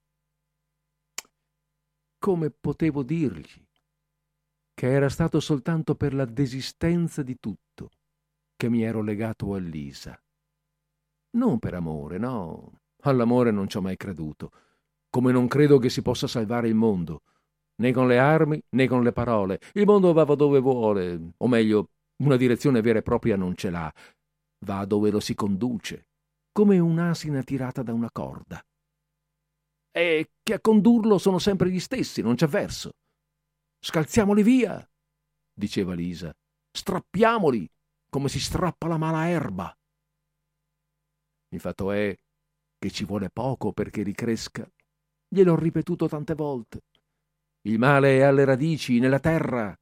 [2.18, 3.64] Come potevo dirgli
[4.74, 7.90] che era stato soltanto per la desistenza di tutto
[8.56, 10.18] che mi ero legato a Lisa?
[11.32, 14.52] Non per amore, no, all'amore non ci ho mai creduto,
[15.10, 17.22] come non credo che si possa salvare il mondo,
[17.80, 19.58] né con le armi né con le parole.
[19.72, 21.90] Il mondo va dove vuole, o meglio,
[22.22, 23.92] una direzione vera e propria non ce l'ha,
[24.66, 26.08] va dove lo si conduce,
[26.52, 28.62] come un'asina tirata da una corda.
[29.92, 32.92] E che a condurlo sono sempre gli stessi, non c'è verso.
[33.82, 34.88] Scalziamoli via,
[35.52, 36.32] diceva Lisa.
[36.72, 37.68] Strappiamoli,
[38.10, 39.74] come si strappa la mala erba.
[41.52, 42.14] Il fatto è
[42.78, 44.70] che ci vuole poco perché ricresca.
[45.26, 46.82] Gliel'ho ripetuto tante volte.
[47.62, 49.76] Il male è alle radici, nella terra.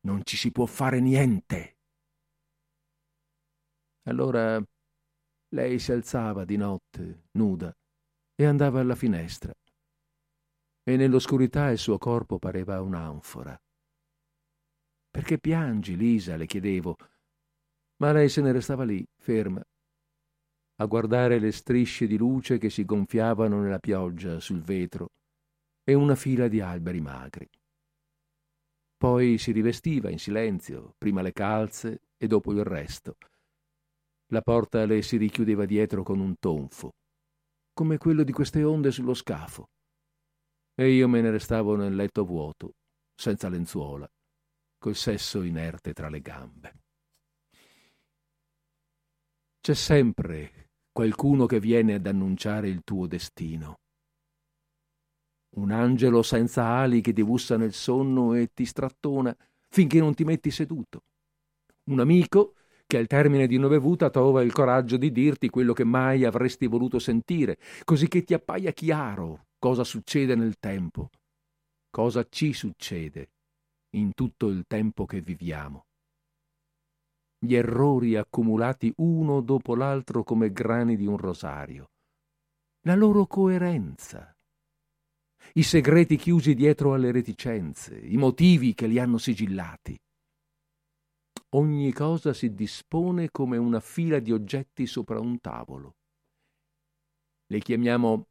[0.00, 1.78] Non ci si può fare niente.
[4.08, 4.60] Allora
[5.50, 7.72] lei si alzava di notte, nuda,
[8.34, 9.52] e andava alla finestra.
[10.82, 13.56] E nell'oscurità il suo corpo pareva un'anfora.
[15.08, 16.36] Perché piangi, Lisa?
[16.36, 16.96] le chiedevo.
[17.98, 19.62] Ma lei se ne restava lì, ferma,
[20.78, 25.10] a guardare le strisce di luce che si gonfiavano nella pioggia sul vetro
[25.88, 27.48] e una fila di alberi magri.
[28.96, 33.16] Poi si rivestiva in silenzio, prima le calze e dopo il resto.
[34.30, 36.94] La porta le si richiudeva dietro con un tonfo,
[37.72, 39.68] come quello di queste onde sullo scafo.
[40.74, 42.74] E io me ne restavo nel letto vuoto,
[43.14, 44.10] senza lenzuola,
[44.78, 46.74] col sesso inerte tra le gambe.
[49.60, 53.76] C'è sempre qualcuno che viene ad annunciare il tuo destino.
[55.56, 59.34] Un angelo senza ali che ti bussa nel sonno e ti strattona
[59.68, 61.04] finché non ti metti seduto.
[61.84, 62.54] Un amico
[62.86, 66.66] che al termine di una bevuta trova il coraggio di dirti quello che mai avresti
[66.66, 71.10] voluto sentire, così che ti appaia chiaro cosa succede nel tempo,
[71.90, 73.30] cosa ci succede
[73.96, 75.86] in tutto il tempo che viviamo.
[77.38, 81.90] Gli errori accumulati uno dopo l'altro come grani di un rosario,
[82.82, 84.35] la loro coerenza,
[85.54, 89.98] i segreti chiusi dietro alle reticenze, i motivi che li hanno sigillati.
[91.50, 95.96] Ogni cosa si dispone come una fila di oggetti sopra un tavolo.
[97.46, 98.26] Le chiamiamo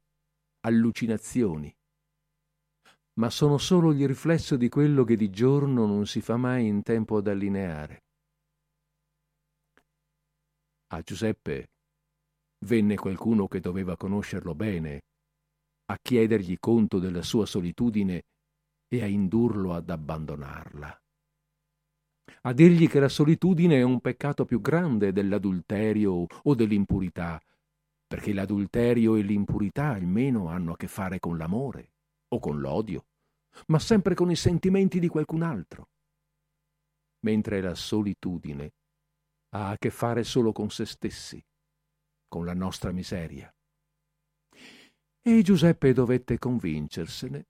[0.62, 1.74] allucinazioni,
[3.14, 6.84] ma sono solo il riflesso di quello che di giorno non si fa mai in
[6.84, 8.04] tempo ad allineare.
[10.88, 11.72] A Giuseppe
[12.66, 15.02] venne qualcuno che doveva conoscerlo bene
[15.86, 18.24] a chiedergli conto della sua solitudine
[18.88, 21.02] e a indurlo ad abbandonarla.
[22.42, 27.42] A dirgli che la solitudine è un peccato più grande dell'adulterio o dell'impurità,
[28.08, 31.94] perché l'adulterio e l'impurità almeno hanno a che fare con l'amore
[32.30, 33.06] o con l'odio,
[33.68, 35.90] ma sempre con i sentimenti di qualcun altro.
[37.22, 38.74] Mentre la solitudine
[39.56, 41.44] ha a che fare solo con se stessi,
[42.28, 43.55] con la nostra miseria.
[45.28, 47.48] E Giuseppe dovette convincersene,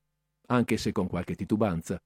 [0.47, 2.01] anche se con qualche titubanza.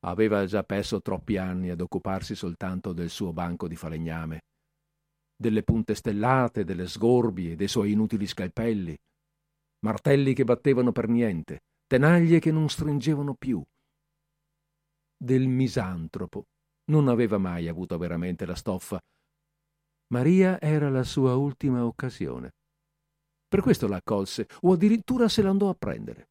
[0.00, 4.42] Aveva già perso troppi anni ad occuparsi soltanto del suo banco di falegname,
[5.34, 8.94] delle punte stellate, delle sgorbie, dei suoi inutili scalpelli,
[9.86, 13.64] martelli che battevano per niente, tenaglie che non stringevano più,
[15.16, 16.48] del misantropo
[16.90, 19.00] non aveva mai avuto veramente la stoffa.
[20.08, 22.50] Maria era la sua ultima occasione.
[23.48, 26.26] Per questo la accolse, o addirittura se l'andò a prendere,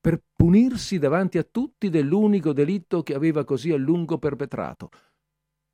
[0.00, 4.90] per punirsi davanti a tutti dell'unico delitto che aveva così a lungo perpetrato,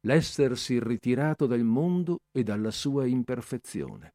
[0.00, 4.14] l'essersi ritirato dal mondo e dalla sua imperfezione.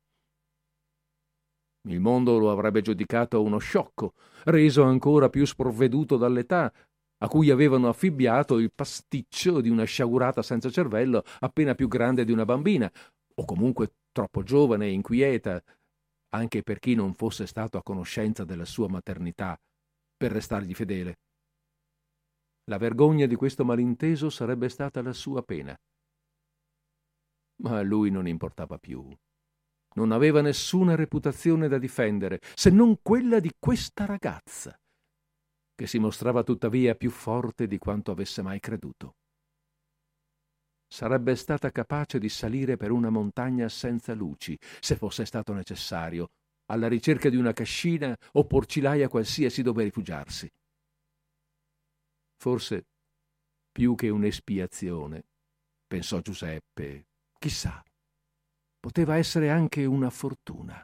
[1.87, 4.13] Il mondo lo avrebbe giudicato uno sciocco,
[4.45, 6.71] reso ancora più sprovveduto dall'età,
[7.19, 12.31] a cui avevano affibbiato il pasticcio di una sciagurata senza cervello appena più grande di
[12.31, 12.91] una bambina,
[13.35, 15.63] o comunque troppo giovane e inquieta,
[16.37, 19.57] anche per chi non fosse stato a conoscenza della sua maternità,
[20.15, 21.15] per restargli fedele.
[22.69, 25.75] La vergogna di questo malinteso sarebbe stata la sua pena.
[27.63, 29.09] Ma a lui non importava più.
[29.95, 34.77] Non aveva nessuna reputazione da difendere, se non quella di questa ragazza
[35.77, 39.17] che si mostrava tuttavia più forte di quanto avesse mai creduto.
[40.87, 46.31] Sarebbe stata capace di salire per una montagna senza luci, se fosse stato necessario,
[46.67, 50.49] alla ricerca di una cascina o porcilaia qualsiasi dove rifugiarsi.
[52.37, 52.85] Forse
[53.71, 55.23] più che un'espiazione,
[55.85, 57.05] pensò Giuseppe.
[57.37, 57.83] Chissà,
[58.79, 60.83] poteva essere anche una fortuna.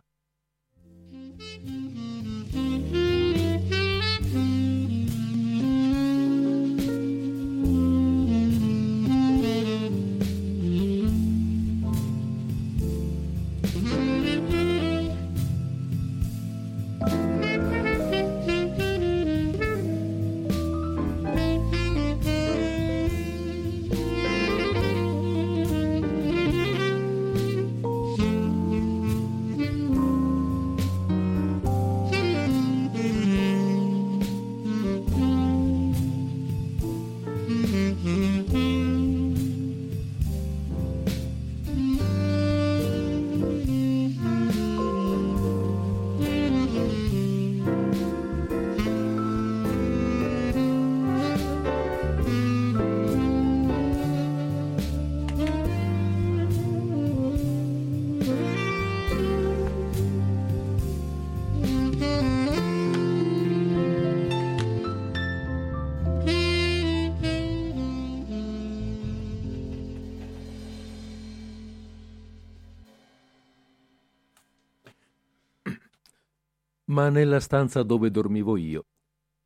[76.94, 78.86] Ma nella stanza dove dormivo io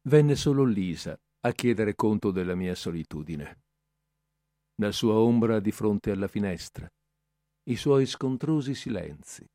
[0.09, 3.61] venne solo Lisa a chiedere conto della mia solitudine.
[4.81, 6.91] La sua ombra di fronte alla finestra,
[7.69, 9.49] i suoi scontrosi silenzi.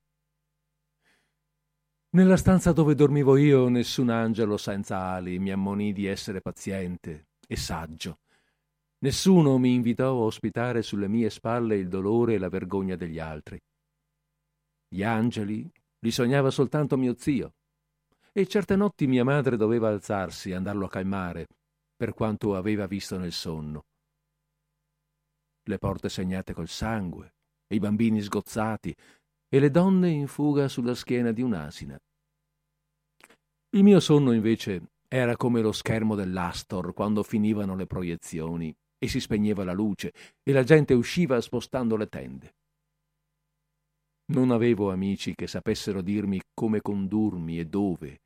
[2.15, 7.57] Nella stanza dove dormivo io nessun angelo senza ali mi ammonì di essere paziente e
[7.57, 8.21] saggio.
[9.01, 13.61] Nessuno mi invitò a ospitare sulle mie spalle il dolore e la vergogna degli altri.
[14.89, 17.53] Gli angeli li sognava soltanto mio zio,
[18.33, 21.47] e certe notti mia madre doveva alzarsi e andarlo a calmare,
[21.95, 23.85] per quanto aveva visto nel sonno.
[25.65, 27.35] Le porte segnate col sangue,
[27.69, 28.95] i bambini sgozzati
[29.49, 31.97] e le donne in fuga sulla schiena di un'asina.
[33.75, 39.21] Il mio sonno, invece, era come lo schermo dell'Astor quando finivano le proiezioni e si
[39.21, 40.13] spegneva la luce
[40.43, 42.55] e la gente usciva spostando le tende.
[44.33, 48.22] Non avevo amici che sapessero dirmi come condurmi e dove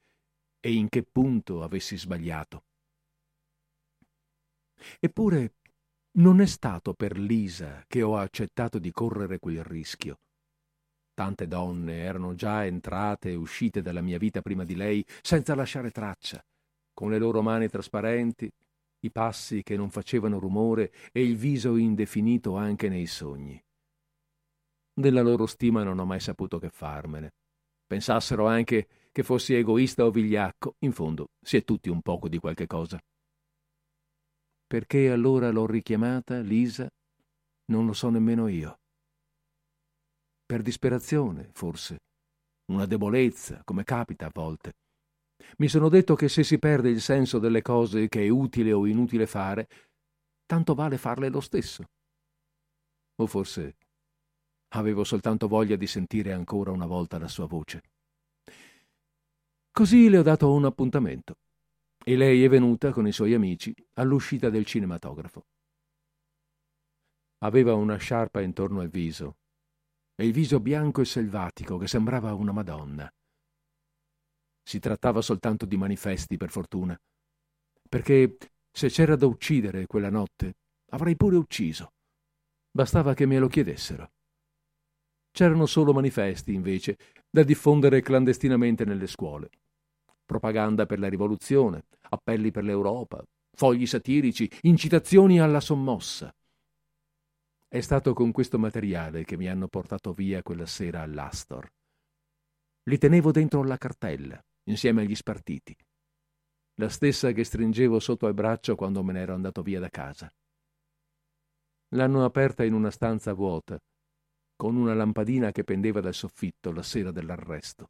[0.66, 2.64] e in che punto avessi sbagliato.
[4.98, 5.54] Eppure
[6.18, 10.18] non è stato per Lisa che ho accettato di correre quel rischio.
[11.14, 15.92] Tante donne erano già entrate e uscite dalla mia vita prima di lei senza lasciare
[15.92, 16.44] traccia,
[16.92, 18.52] con le loro mani trasparenti,
[19.00, 23.62] i passi che non facevano rumore e il viso indefinito anche nei sogni.
[24.92, 27.34] Della loro stima non ho mai saputo che farmene.
[27.86, 32.36] Pensassero anche che fossi egoista o vigliacco, in fondo si è tutti un poco di
[32.36, 33.02] qualche cosa.
[34.66, 36.86] Perché allora l'ho richiamata, Lisa?
[37.72, 38.78] Non lo so nemmeno io.
[40.44, 41.96] Per disperazione, forse.
[42.66, 44.74] Una debolezza, come capita a volte.
[45.56, 48.86] Mi sono detto che se si perde il senso delle cose che è utile o
[48.86, 49.66] inutile fare,
[50.44, 51.86] tanto vale farle lo stesso.
[53.14, 53.76] O forse
[54.74, 57.80] Avevo soltanto voglia di sentire ancora una volta la sua voce.
[59.76, 61.36] Così le ho dato un appuntamento
[62.02, 65.44] e lei è venuta con i suoi amici all'uscita del cinematografo.
[67.40, 69.36] Aveva una sciarpa intorno al viso
[70.14, 73.12] e il viso bianco e selvatico che sembrava una Madonna.
[74.62, 76.98] Si trattava soltanto di manifesti, per fortuna,
[77.86, 78.38] perché
[78.72, 80.54] se c'era da uccidere quella notte,
[80.92, 81.92] avrei pure ucciso.
[82.70, 84.10] Bastava che me lo chiedessero.
[85.30, 86.96] C'erano solo manifesti, invece,
[87.28, 89.50] da diffondere clandestinamente nelle scuole.
[90.26, 96.34] Propaganda per la rivoluzione, appelli per l'Europa, fogli satirici, incitazioni alla sommossa.
[97.68, 101.70] È stato con questo materiale che mi hanno portato via quella sera all'Astor.
[102.88, 105.76] Li tenevo dentro la cartella, insieme agli spartiti.
[106.74, 110.32] La stessa che stringevo sotto al braccio quando me ne ero andato via da casa.
[111.90, 113.80] L'hanno aperta in una stanza vuota,
[114.56, 117.86] con una lampadina che pendeva dal soffitto la sera dell'arresto.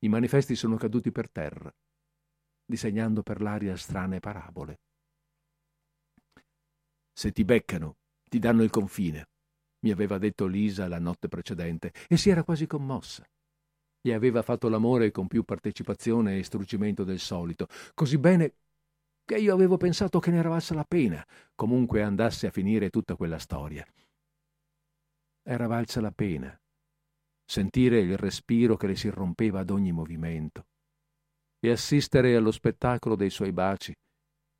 [0.00, 1.72] I manifesti sono caduti per terra,
[2.64, 4.80] disegnando per l'aria strane parabole.
[7.12, 7.96] Se ti beccano,
[8.28, 9.28] ti danno il confine,
[9.80, 13.28] mi aveva detto Lisa la notte precedente, e si era quasi commossa.
[14.00, 18.54] Gli aveva fatto l'amore con più partecipazione e struggimento del solito, così bene
[19.24, 23.16] che io avevo pensato che ne era valsa la pena, comunque andasse a finire tutta
[23.16, 23.86] quella storia
[25.48, 26.60] era valsa la pena
[27.48, 30.66] sentire il respiro che le si rompeva ad ogni movimento
[31.58, 33.94] e assistere allo spettacolo dei suoi baci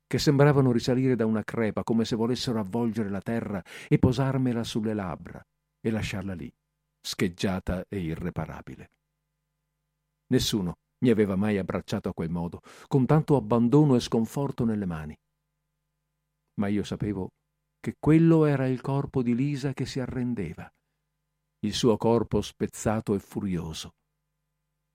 [0.07, 4.95] che sembravano risalire da una crepa come se volessero avvolgere la terra e posarmela sulle
[4.95, 5.39] labbra
[5.79, 6.51] e lasciarla lì,
[6.99, 8.89] scheggiata e irreparabile.
[10.31, 15.15] Nessuno mi aveva mai abbracciato a quel modo, con tanto abbandono e sconforto nelle mani.
[16.55, 17.29] Ma io sapevo
[17.79, 20.67] che quello era il corpo di Lisa che si arrendeva,
[21.59, 23.93] il suo corpo spezzato e furioso,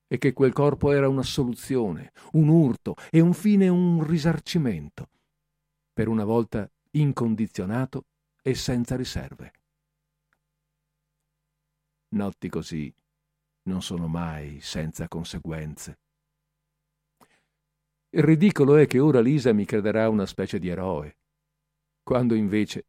[0.07, 5.09] e che quel corpo era una soluzione, un urto e un fine un risarcimento,
[5.93, 8.07] per una volta incondizionato
[8.43, 9.53] e senza riserve.
[12.15, 12.95] Notti così
[13.63, 15.99] non sono mai senza conseguenze.
[18.11, 21.17] Il ridicolo è che ora Lisa mi crederà una specie di eroe,
[22.05, 22.85] quando invece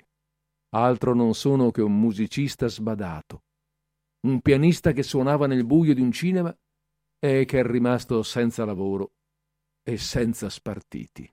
[0.69, 3.44] altro non sono che un musicista sbadato,
[4.25, 6.55] un pianista che suonava nel buio di un cinema
[7.19, 9.13] e che è rimasto senza lavoro
[9.83, 11.31] e senza spartiti.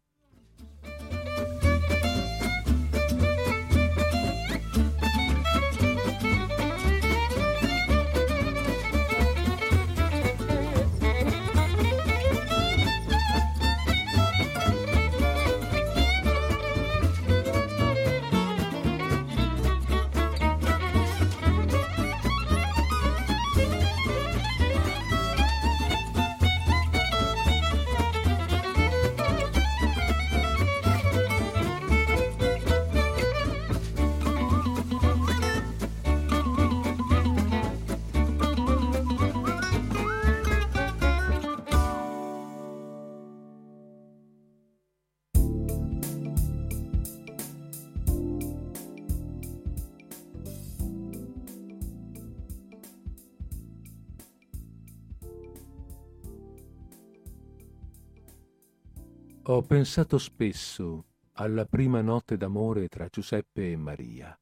[59.53, 64.35] Ho pensato spesso alla prima notte d'amore tra Giuseppe e Maria.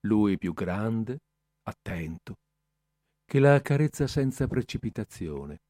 [0.00, 1.20] Lui più grande,
[1.62, 2.34] attento,
[3.24, 5.62] che la accarezza senza precipitazione,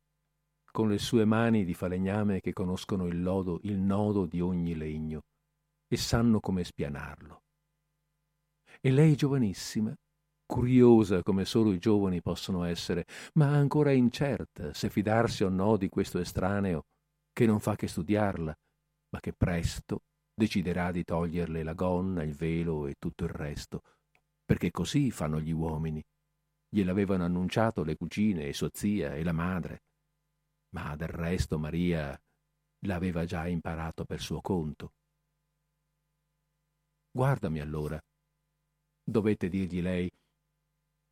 [0.73, 5.21] con le sue mani di falegname che conoscono il, lodo, il nodo di ogni legno
[5.87, 7.43] e sanno come spianarlo.
[8.81, 9.95] E lei giovanissima,
[10.45, 15.89] curiosa come solo i giovani possono essere, ma ancora incerta se fidarsi o no di
[15.89, 16.87] questo estraneo
[17.35, 18.57] che non fa che studiarla,
[19.11, 23.83] ma che presto deciderà di toglierle la gonna, il velo e tutto il resto,
[24.45, 26.03] perché così fanno gli uomini.
[26.69, 29.83] Gliel'avevano annunciato le cugine e sua zia e la madre.
[30.71, 32.19] Ma del resto Maria
[32.87, 34.93] l'aveva già imparato per suo conto.
[37.11, 38.01] Guardami allora,
[39.03, 40.11] dovette dirgli lei,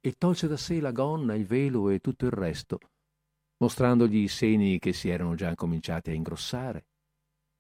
[0.00, 2.78] e tolse da sé la gonna, il velo e tutto il resto,
[3.62, 6.86] mostrandogli i seni che si erano già cominciati a ingrossare,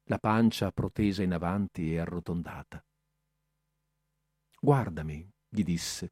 [0.08, 2.84] la pancia protesa in avanti e arrotondata.
[4.60, 6.10] Guardami, gli disse,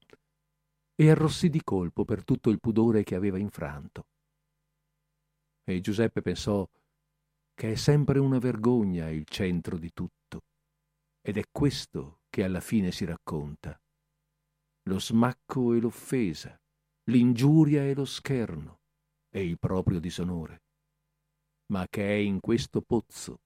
[0.94, 4.06] e arrossì di colpo per tutto il pudore che aveva infranto.
[5.64, 6.68] E Giuseppe pensò
[7.52, 10.44] che è sempre una vergogna il centro di tutto,
[11.20, 13.76] ed è questo che alla fine si racconta,
[14.84, 16.56] lo smacco e l'offesa,
[17.10, 18.79] l'ingiuria e lo scherno,
[19.30, 20.62] e il proprio disonore,
[21.66, 23.40] ma che è in questo pozzo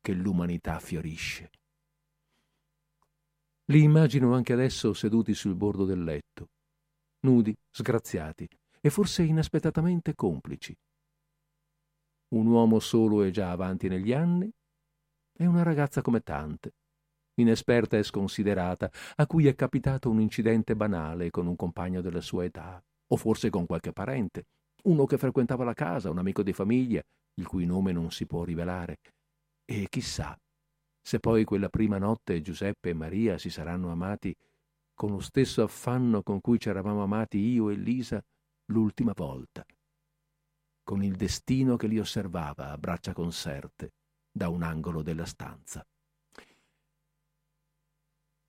[0.00, 1.50] che l'umanità fiorisce.
[3.66, 6.48] Li immagino anche adesso seduti sul bordo del letto,
[7.20, 8.48] nudi, sgraziati
[8.80, 10.74] e forse inaspettatamente complici.
[12.30, 14.50] Un uomo solo e già avanti negli anni
[15.32, 16.74] e una ragazza come tante,
[17.34, 22.44] inesperta e sconsiderata, a cui è capitato un incidente banale con un compagno della sua
[22.44, 24.46] età, o forse con qualche parente,
[24.84, 27.02] uno che frequentava la casa, un amico di famiglia,
[27.34, 28.98] il cui nome non si può rivelare.
[29.64, 30.38] E chissà
[31.02, 34.36] se poi quella prima notte Giuseppe e Maria si saranno amati
[34.94, 38.22] con lo stesso affanno con cui ci eravamo amati io e Lisa
[38.66, 39.64] l'ultima volta,
[40.82, 43.92] con il destino che li osservava a braccia conserte
[44.30, 45.84] da un angolo della stanza.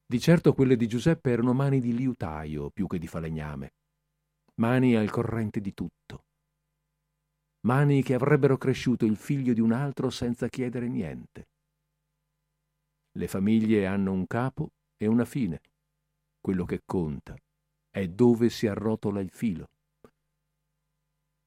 [0.05, 3.71] Di certo quelle di Giuseppe erano mani di liutaio più che di falegname
[4.62, 6.26] mani al corrente di tutto,
[7.62, 11.47] mani che avrebbero cresciuto il figlio di un altro senza chiedere niente.
[13.14, 15.62] Le famiglie hanno un capo e una fine.
[16.39, 17.36] Quello che conta
[17.89, 19.66] è dove si arrotola il filo.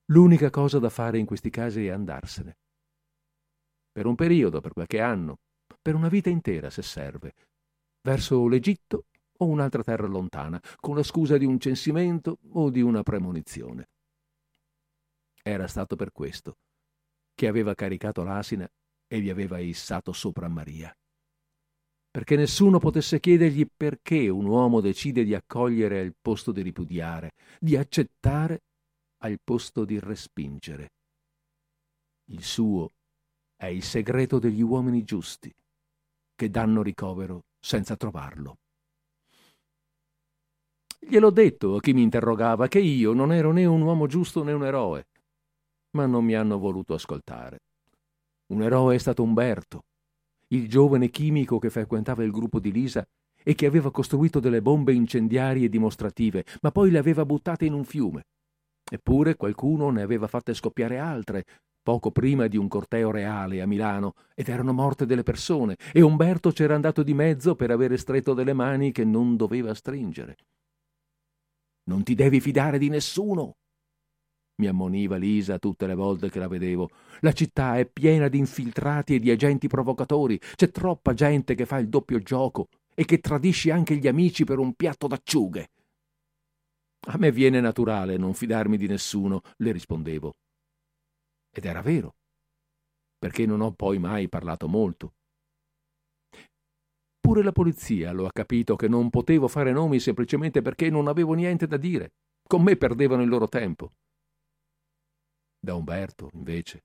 [0.06, 2.56] L'unica cosa da fare in questi casi è andarsene.
[3.92, 5.38] Per un periodo, per qualche anno,
[5.80, 7.32] per una vita intera se serve,
[8.02, 9.04] verso l'Egitto
[9.44, 13.88] o un'altra terra lontana, con la scusa di un censimento o di una premonizione.
[15.42, 16.56] Era stato per questo
[17.34, 18.68] che aveva caricato l'asina
[19.06, 20.96] e vi aveva issato sopra Maria.
[22.10, 27.76] Perché nessuno potesse chiedergli perché un uomo decide di accogliere al posto di ripudiare, di
[27.76, 28.62] accettare
[29.18, 30.92] al posto di respingere.
[32.26, 32.92] Il suo
[33.56, 35.52] è il segreto degli uomini giusti,
[36.34, 38.58] che danno ricovero senza trovarlo.
[41.06, 44.52] Gliel'ho detto a chi mi interrogava che io non ero né un uomo giusto né
[44.52, 45.06] un eroe,
[45.90, 47.60] ma non mi hanno voluto ascoltare.
[48.46, 49.84] Un eroe è stato Umberto,
[50.48, 53.06] il giovane chimico che frequentava il gruppo di Lisa
[53.42, 57.84] e che aveva costruito delle bombe incendiarie dimostrative, ma poi le aveva buttate in un
[57.84, 58.24] fiume.
[58.90, 61.44] Eppure qualcuno ne aveva fatte scoppiare altre,
[61.82, 66.50] poco prima di un corteo reale a Milano, ed erano morte delle persone, e Umberto
[66.50, 70.36] c'era andato di mezzo per avere stretto delle mani che non doveva stringere.
[71.84, 73.56] Non ti devi fidare di nessuno,
[74.56, 76.88] mi ammoniva Lisa tutte le volte che la vedevo.
[77.20, 80.38] La città è piena di infiltrati e di agenti provocatori.
[80.38, 84.58] C'è troppa gente che fa il doppio gioco e che tradisce anche gli amici per
[84.58, 85.68] un piatto d'acciughe.
[87.06, 90.32] A me viene naturale non fidarmi di nessuno, le rispondevo.
[91.50, 92.14] Ed era vero,
[93.18, 95.14] perché non ho poi mai parlato molto.
[97.24, 101.32] Pure la polizia lo ha capito che non potevo fare nomi semplicemente perché non avevo
[101.32, 102.12] niente da dire.
[102.46, 103.92] Con me perdevano il loro tempo.
[105.58, 106.84] Da Umberto, invece,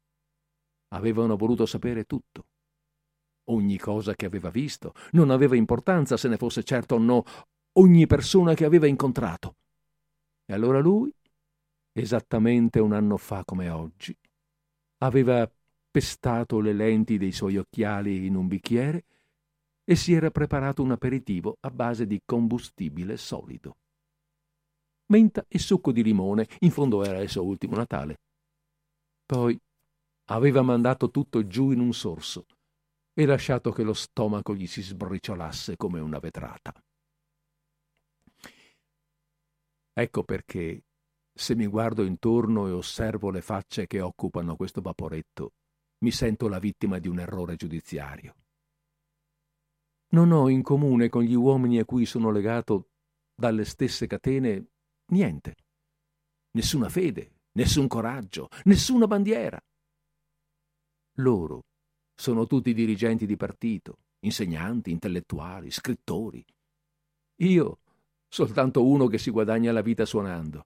[0.93, 2.45] avevano voluto sapere tutto.
[3.49, 7.25] Ogni cosa che aveva visto, non aveva importanza se ne fosse certo o no,
[7.73, 9.57] ogni persona che aveva incontrato.
[10.45, 11.13] E allora lui,
[11.91, 14.17] esattamente un anno fa come oggi,
[14.99, 15.51] aveva
[15.91, 19.03] pestato le lenti dei suoi occhiali in un bicchiere
[19.89, 23.77] e si era preparato un aperitivo a base di combustibile solido.
[25.07, 28.19] Menta e succo di limone, in fondo era il suo ultimo Natale.
[29.25, 29.59] Poi
[30.25, 32.45] aveva mandato tutto giù in un sorso
[33.15, 36.71] e lasciato che lo stomaco gli si sbriciolasse come una vetrata.
[39.91, 40.83] Ecco perché,
[41.33, 45.53] se mi guardo intorno e osservo le facce che occupano questo vaporetto,
[46.03, 48.35] mi sento la vittima di un errore giudiziario.
[50.11, 52.89] Non ho in comune con gli uomini a cui sono legato
[53.35, 54.69] dalle stesse catene
[55.11, 55.55] niente.
[56.51, 59.61] Nessuna fede, nessun coraggio, nessuna bandiera.
[61.17, 61.65] Loro
[62.15, 66.43] sono tutti dirigenti di partito, insegnanti, intellettuali, scrittori.
[67.41, 67.79] Io
[68.27, 70.65] soltanto uno che si guadagna la vita suonando.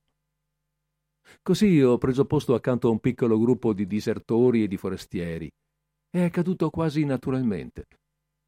[1.41, 5.51] Così ho preso posto accanto a un piccolo gruppo di disertori e di forestieri.
[6.09, 7.87] È accaduto quasi naturalmente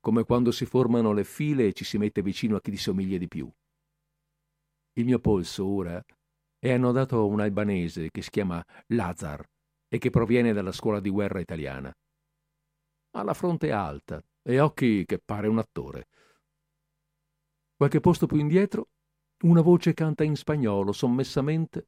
[0.06, 3.18] come quando si formano le file e ci si mette vicino a chi ti somiglia
[3.18, 3.52] di più.
[4.98, 6.00] Il mio polso ora
[6.60, 9.44] è annodato a un albanese che si chiama Lazar
[9.88, 11.92] e che proviene dalla scuola di guerra italiana.
[13.16, 16.06] Ha la fronte alta e occhi che pare un attore.
[17.76, 18.90] Qualche posto più indietro,
[19.46, 21.88] una voce canta in spagnolo sommessamente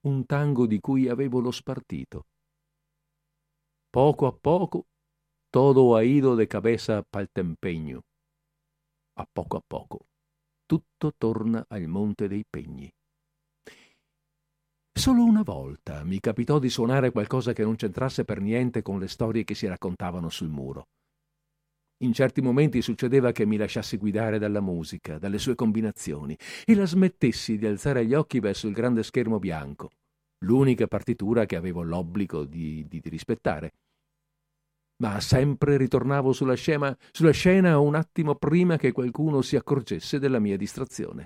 [0.00, 2.26] un tango di cui avevo lo spartito.
[3.88, 4.88] Poco a poco
[5.54, 8.02] todo ha ido de cabeza pa'l tempeño.
[9.18, 10.06] A poco a poco,
[10.66, 12.90] tutto torna al monte dei pegni.
[14.92, 19.06] Solo una volta mi capitò di suonare qualcosa che non c'entrasse per niente con le
[19.06, 20.88] storie che si raccontavano sul muro.
[21.98, 26.84] In certi momenti succedeva che mi lasciassi guidare dalla musica, dalle sue combinazioni, e la
[26.84, 29.90] smettessi di alzare gli occhi verso il grande schermo bianco,
[30.44, 33.74] l'unica partitura che avevo l'obbligo di, di, di rispettare
[34.96, 40.38] ma sempre ritornavo sulla scena, sulla scena un attimo prima che qualcuno si accorgesse della
[40.38, 41.24] mia distrazione.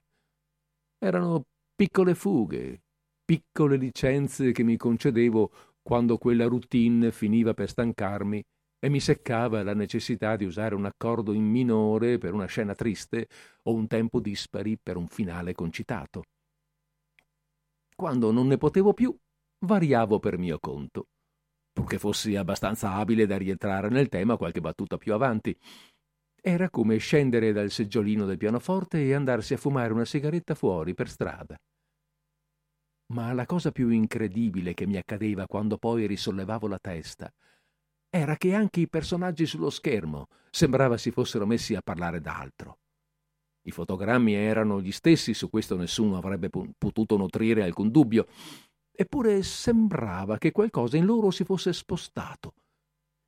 [0.98, 1.44] Erano
[1.74, 2.82] piccole fughe,
[3.24, 5.52] piccole licenze che mi concedevo
[5.82, 8.42] quando quella routine finiva per stancarmi
[8.80, 13.28] e mi seccava la necessità di usare un accordo in minore per una scena triste
[13.64, 16.22] o un tempo dispari per un finale concitato.
[17.94, 19.14] Quando non ne potevo più,
[19.66, 21.06] variavo per mio conto
[21.89, 25.57] purché fossi abbastanza abile da rientrare nel tema qualche battuta più avanti.
[26.39, 31.09] Era come scendere dal seggiolino del pianoforte e andarsi a fumare una sigaretta fuori per
[31.09, 31.57] strada.
[33.14, 37.32] Ma la cosa più incredibile che mi accadeva quando poi risollevavo la testa
[38.11, 42.80] era che anche i personaggi sullo schermo sembrava si fossero messi a parlare d'altro.
[43.62, 48.26] I fotogrammi erano gli stessi, su questo nessuno avrebbe potuto nutrire alcun dubbio,
[49.01, 52.55] Eppure sembrava che qualcosa in loro si fosse spostato,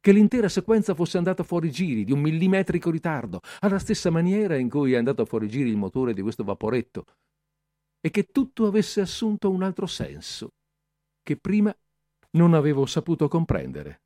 [0.01, 4.69] che l'intera sequenza fosse andata fuori giri di un millimetrico ritardo, alla stessa maniera in
[4.69, 7.05] cui è andato fuori giri il motore di questo vaporetto,
[8.01, 10.55] e che tutto avesse assunto un altro senso,
[11.23, 11.73] che prima
[12.33, 14.01] non avevo saputo comprendere.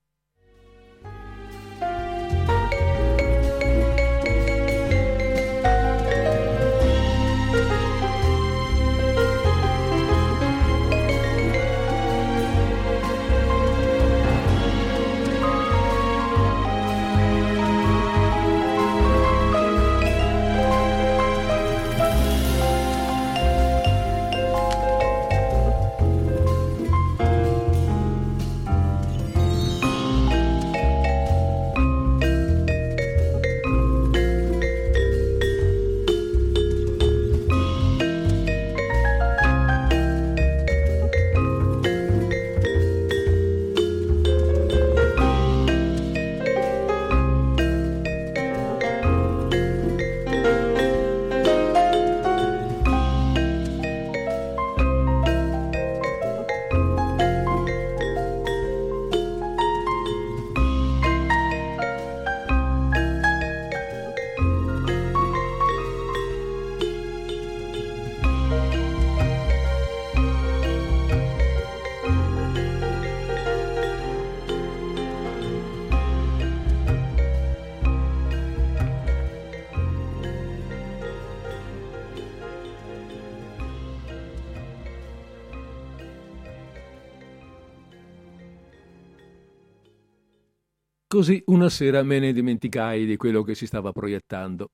[91.15, 94.73] Così una sera me ne dimenticai di quello che si stava proiettando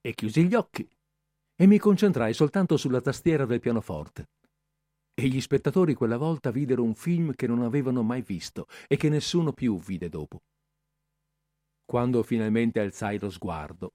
[0.00, 0.88] e chiusi gli occhi
[1.54, 4.30] e mi concentrai soltanto sulla tastiera del pianoforte.
[5.12, 9.10] E gli spettatori quella volta videro un film che non avevano mai visto e che
[9.10, 10.40] nessuno più vide dopo.
[11.84, 13.90] Quando finalmente alzai lo sguardo,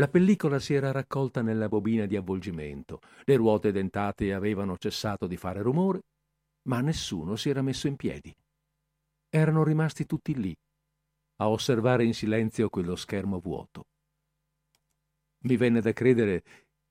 [0.00, 5.36] la pellicola si era raccolta nella bobina di avvolgimento, le ruote dentate avevano cessato di
[5.36, 6.00] fare rumore,
[6.62, 8.34] ma nessuno si era messo in piedi.
[9.28, 10.52] Erano rimasti tutti lì,
[11.36, 13.86] a osservare in silenzio quello schermo vuoto.
[15.44, 16.42] Mi venne da credere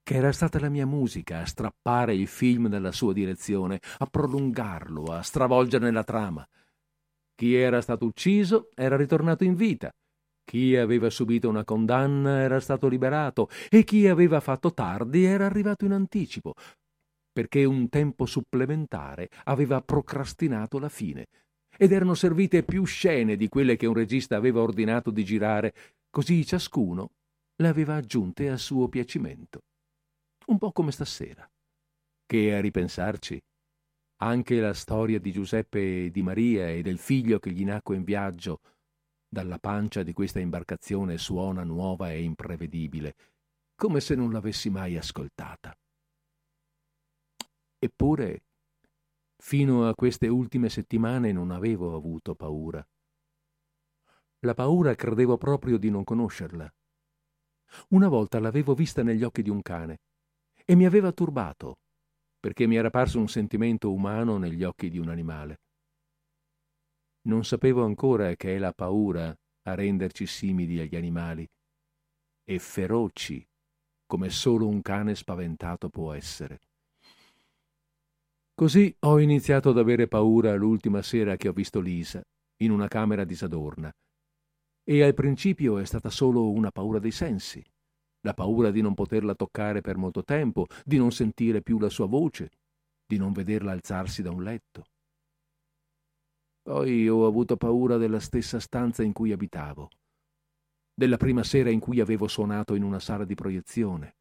[0.03, 5.05] che era stata la mia musica a strappare il film nella sua direzione, a prolungarlo,
[5.05, 6.47] a stravolgerne la trama.
[7.33, 9.91] Chi era stato ucciso era ritornato in vita,
[10.45, 15.85] chi aveva subito una condanna era stato liberato e chi aveva fatto tardi era arrivato
[15.85, 16.53] in anticipo,
[17.33, 21.25] perché un tempo supplementare aveva procrastinato la fine
[21.77, 25.73] ed erano servite più scene di quelle che un regista aveva ordinato di girare,
[26.09, 27.11] così ciascuno
[27.57, 29.61] le aveva aggiunte a suo piacimento.
[30.47, 31.49] Un po' come stasera,
[32.25, 33.41] che a ripensarci
[34.17, 38.03] anche la storia di Giuseppe e di Maria e del figlio che gli nacque in
[38.03, 38.61] viaggio
[39.27, 43.15] dalla pancia di questa imbarcazione suona nuova e imprevedibile,
[43.75, 45.77] come se non l'avessi mai ascoltata.
[47.77, 48.43] Eppure
[49.37, 52.85] Fino a queste ultime settimane non avevo avuto paura.
[54.39, 56.73] La paura credevo proprio di non conoscerla.
[57.89, 59.99] Una volta l'avevo vista negli occhi di un cane
[60.65, 61.79] e mi aveva turbato,
[62.39, 65.61] perché mi era parso un sentimento umano negli occhi di un animale.
[67.27, 71.47] Non sapevo ancora che è la paura a renderci simili agli animali
[72.43, 73.45] e feroci
[74.05, 76.59] come solo un cane spaventato può essere.
[78.57, 82.21] Così ho iniziato ad avere paura l'ultima sera che ho visto Lisa,
[82.61, 83.91] in una camera disadorna.
[84.81, 87.61] E al principio è stata solo una paura dei sensi,
[88.21, 92.05] la paura di non poterla toccare per molto tempo, di non sentire più la sua
[92.05, 92.49] voce,
[93.05, 94.85] di non vederla alzarsi da un letto.
[96.61, 99.89] Poi ho avuto paura della stessa stanza in cui abitavo,
[100.93, 104.15] della prima sera in cui avevo suonato in una sala di proiezione,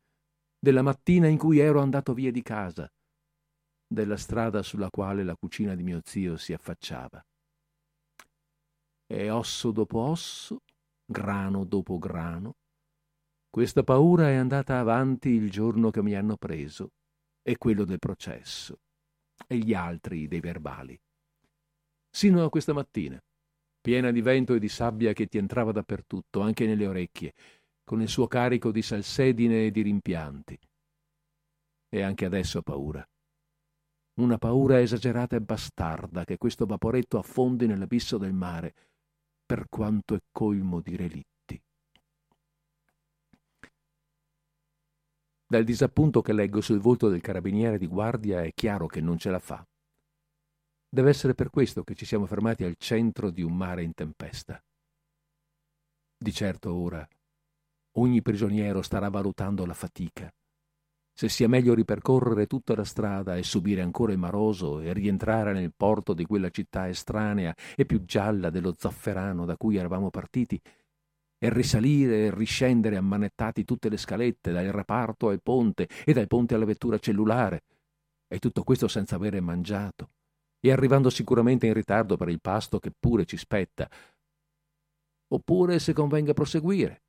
[0.58, 2.90] della mattina in cui ero andato via di casa,
[3.86, 7.24] della strada sulla quale la cucina di mio zio si affacciava.
[9.06, 10.62] E osso dopo osso,
[11.04, 12.56] grano dopo grano,
[13.50, 16.90] questa paura è andata avanti il giorno che mi hanno preso
[17.42, 18.80] e quello del processo
[19.46, 20.98] e gli altri dei verbali.
[22.10, 23.22] Sino a questa mattina,
[23.80, 27.34] piena di vento e di sabbia che ti entrava dappertutto, anche nelle orecchie,
[27.84, 30.58] con il suo carico di salsedine e di rimpianti.
[31.90, 33.06] E anche adesso ho paura
[34.14, 38.74] una paura esagerata e bastarda che questo vaporetto affondi nell'abisso del mare,
[39.44, 41.60] per quanto è colmo di relitti.
[45.46, 49.30] Dal disappunto che leggo sul volto del carabiniere di guardia è chiaro che non ce
[49.30, 49.66] la fa.
[50.88, 54.62] Deve essere per questo che ci siamo fermati al centro di un mare in tempesta.
[56.16, 57.06] Di certo ora
[57.96, 60.32] ogni prigioniero starà valutando la fatica
[61.16, 65.72] se sia meglio ripercorrere tutta la strada e subire ancora il maroso e rientrare nel
[65.74, 70.60] porto di quella città estranea e più gialla dello zafferano da cui eravamo partiti,
[71.38, 76.54] e risalire e riscendere ammanettati tutte le scalette, dal reparto al ponte e dal ponte
[76.54, 77.62] alla vettura cellulare,
[78.26, 80.10] e tutto questo senza avere mangiato,
[80.58, 83.88] e arrivando sicuramente in ritardo per il pasto che pure ci spetta.
[85.28, 87.02] Oppure se convenga proseguire,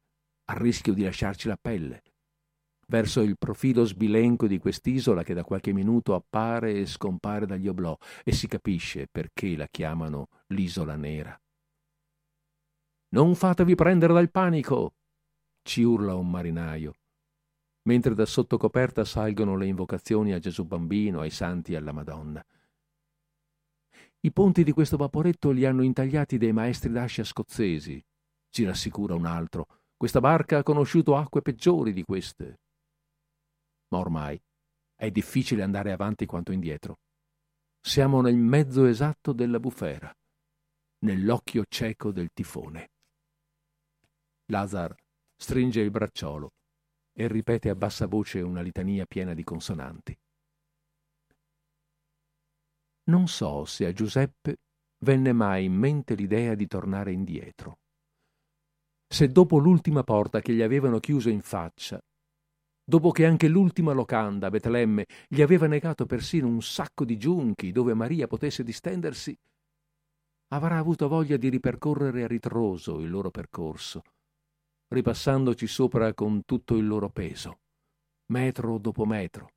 [0.45, 2.03] a rischio di lasciarci la pelle
[2.87, 7.97] verso il profilo sbilenco di quest'isola che da qualche minuto appare e scompare dagli oblò
[8.23, 11.39] e si capisce perché la chiamano l'isola nera.
[13.09, 14.93] Non fatevi prendere dal panico!
[15.63, 16.93] ci urla un marinaio,
[17.83, 22.45] mentre da sotto coperta salgono le invocazioni a Gesù bambino, ai santi e alla Madonna.
[24.19, 28.03] I ponti di questo vaporetto li hanno intagliati dei maestri d'ascia scozzesi,
[28.49, 29.67] ci rassicura un altro.
[29.97, 32.59] Questa barca ha conosciuto acque peggiori di queste
[33.89, 34.41] ma ormai
[34.95, 36.99] è difficile andare avanti quanto indietro.
[37.79, 40.11] Siamo nel mezzo esatto della bufera,
[40.99, 42.91] nell'occhio cieco del tifone.
[44.45, 44.95] Lazar
[45.35, 46.53] stringe il bracciolo
[47.13, 50.17] e ripete a bassa voce una litania piena di consonanti.
[53.07, 54.57] Non so se a Giuseppe
[55.03, 57.79] venne mai in mente l'idea di tornare indietro.
[59.07, 62.01] Se dopo l'ultima porta che gli avevano chiuso in faccia
[62.85, 67.95] dopo che anche l'ultima locanda, Betlemme, gli aveva negato persino un sacco di giunchi dove
[67.95, 69.35] Maria potesse distendersi,
[70.49, 74.03] avrà avuto voglia di ripercorrere a ritroso il loro percorso,
[74.89, 77.61] ripassandoci sopra con tutto il loro peso,
[78.27, 79.49] metro dopo metro,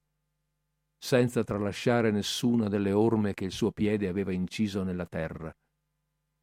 [0.96, 5.54] senza tralasciare nessuna delle orme che il suo piede aveva inciso nella terra,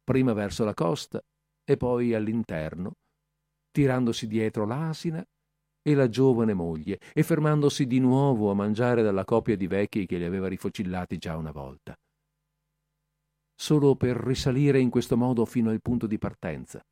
[0.04, 1.20] prima verso la costa
[1.64, 2.92] e poi all'interno,
[3.72, 5.26] tirandosi dietro l'asina
[5.86, 10.18] e la giovane moglie e fermandosi di nuovo a mangiare dalla coppia di vecchi che
[10.18, 11.96] li aveva rifocillati già una volta.
[13.54, 16.84] Solo per risalire in questo modo fino al punto di partenza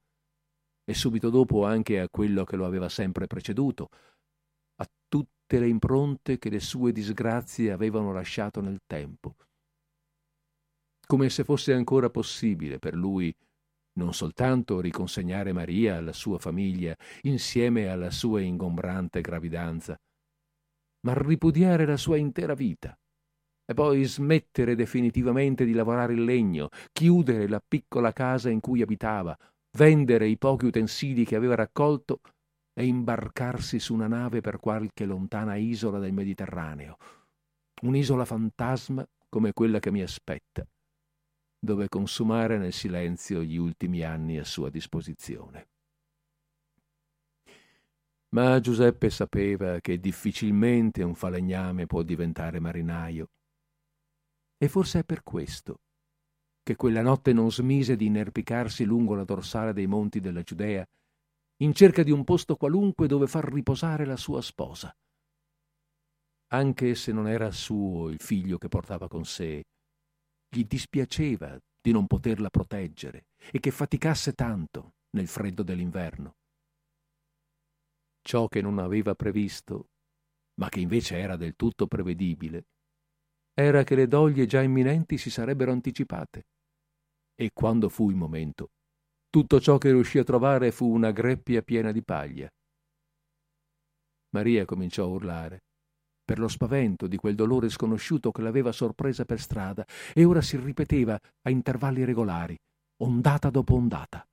[0.84, 3.88] e subito dopo anche a quello che lo aveva sempre preceduto,
[4.76, 9.34] a tutte le impronte che le sue disgrazie avevano lasciato nel tempo.
[11.04, 13.34] Come se fosse ancora possibile per lui
[13.94, 19.96] non soltanto riconsegnare Maria alla sua famiglia insieme alla sua ingombrante gravidanza,
[21.06, 22.96] ma ripudiare la sua intera vita
[23.66, 29.36] e poi smettere definitivamente di lavorare il legno, chiudere la piccola casa in cui abitava,
[29.78, 32.20] vendere i pochi utensili che aveva raccolto
[32.74, 36.96] e imbarcarsi su una nave per qualche lontana isola del Mediterraneo,
[37.82, 40.66] un'isola fantasma come quella che mi aspetta,
[41.65, 45.69] dove consumare nel silenzio gli ultimi anni a sua disposizione.
[48.28, 53.31] Ma Giuseppe sapeva che difficilmente un falegname può diventare marinaio.
[54.59, 55.81] E forse è per questo
[56.65, 60.86] che quella notte non smise di inerpicarsi lungo la dorsale dei monti della Giudea,
[61.59, 64.95] in cerca di un posto qualunque dove far riposare la sua sposa.
[66.49, 69.65] Anche se non era suo il figlio che portava con sé,
[70.55, 76.36] gli dispiaceva di non poterla proteggere e che faticasse tanto nel freddo dell'inverno.
[78.22, 79.89] Ciò che non aveva previsto,
[80.60, 82.68] ma che invece era del tutto prevedibile,
[83.52, 86.47] era che le doglie già imminenti si sarebbero anticipate.
[87.35, 88.70] E quando fu il momento,
[89.28, 92.48] tutto ciò che riuscì a trovare fu una greppia piena di paglia.
[94.31, 95.64] Maria cominciò a urlare
[96.24, 99.84] per lo spavento di quel dolore sconosciuto che l'aveva sorpresa per strada
[100.14, 102.56] e ora si ripeteva a intervalli regolari,
[103.02, 104.26] ondata dopo ondata.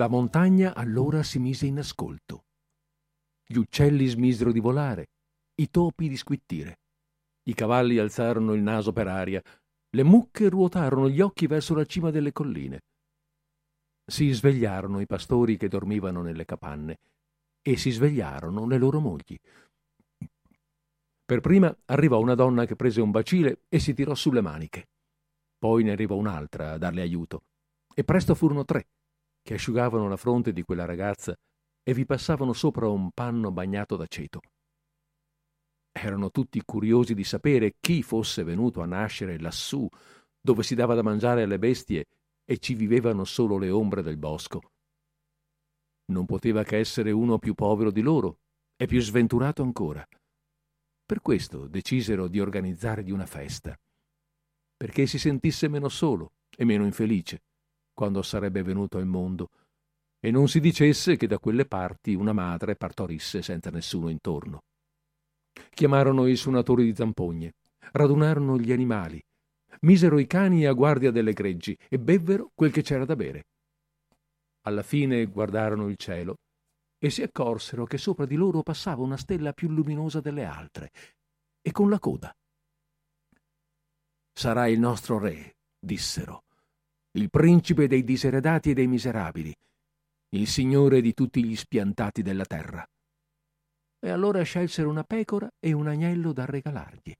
[0.00, 2.44] La montagna allora si mise in ascolto.
[3.46, 5.10] Gli uccelli smisero di volare,
[5.56, 6.78] i topi di squittire.
[7.42, 9.42] I cavalli alzarono il naso per aria,
[9.90, 12.80] le mucche ruotarono gli occhi verso la cima delle colline.
[14.06, 16.96] Si svegliarono i pastori che dormivano nelle capanne
[17.60, 19.38] e si svegliarono le loro mogli.
[21.26, 24.88] Per prima arrivò una donna che prese un bacile e si tirò sulle maniche.
[25.58, 27.42] Poi ne arrivò un'altra a darle aiuto.
[27.92, 28.86] E presto furono tre
[29.42, 31.34] che asciugavano la fronte di quella ragazza
[31.82, 34.40] e vi passavano sopra un panno bagnato d'aceto.
[35.92, 39.88] Erano tutti curiosi di sapere chi fosse venuto a nascere lassù,
[40.40, 42.04] dove si dava da mangiare alle bestie
[42.44, 44.60] e ci vivevano solo le ombre del bosco.
[46.12, 48.38] Non poteva che essere uno più povero di loro
[48.76, 50.06] e più sventurato ancora.
[51.04, 53.76] Per questo decisero di organizzargli una festa,
[54.76, 57.42] perché si sentisse meno solo e meno infelice
[58.00, 59.50] quando sarebbe venuto al mondo,
[60.20, 64.60] e non si dicesse che da quelle parti una madre partorisse senza nessuno intorno.
[65.68, 67.52] Chiamarono i suonatori di zampogne,
[67.92, 69.22] radunarono gli animali,
[69.80, 73.42] misero i cani a guardia delle greggi e bevvero quel che c'era da bere.
[74.62, 76.36] Alla fine guardarono il cielo
[76.98, 80.90] e si accorsero che sopra di loro passava una stella più luminosa delle altre,
[81.60, 82.34] e con la coda.
[84.32, 86.44] Sarà il nostro re, dissero,
[87.12, 89.54] il principe dei diseredati e dei miserabili,
[90.36, 92.86] il signore di tutti gli spiantati della terra.
[94.02, 97.14] e allora scelsero una pecora e un agnello da regalargli.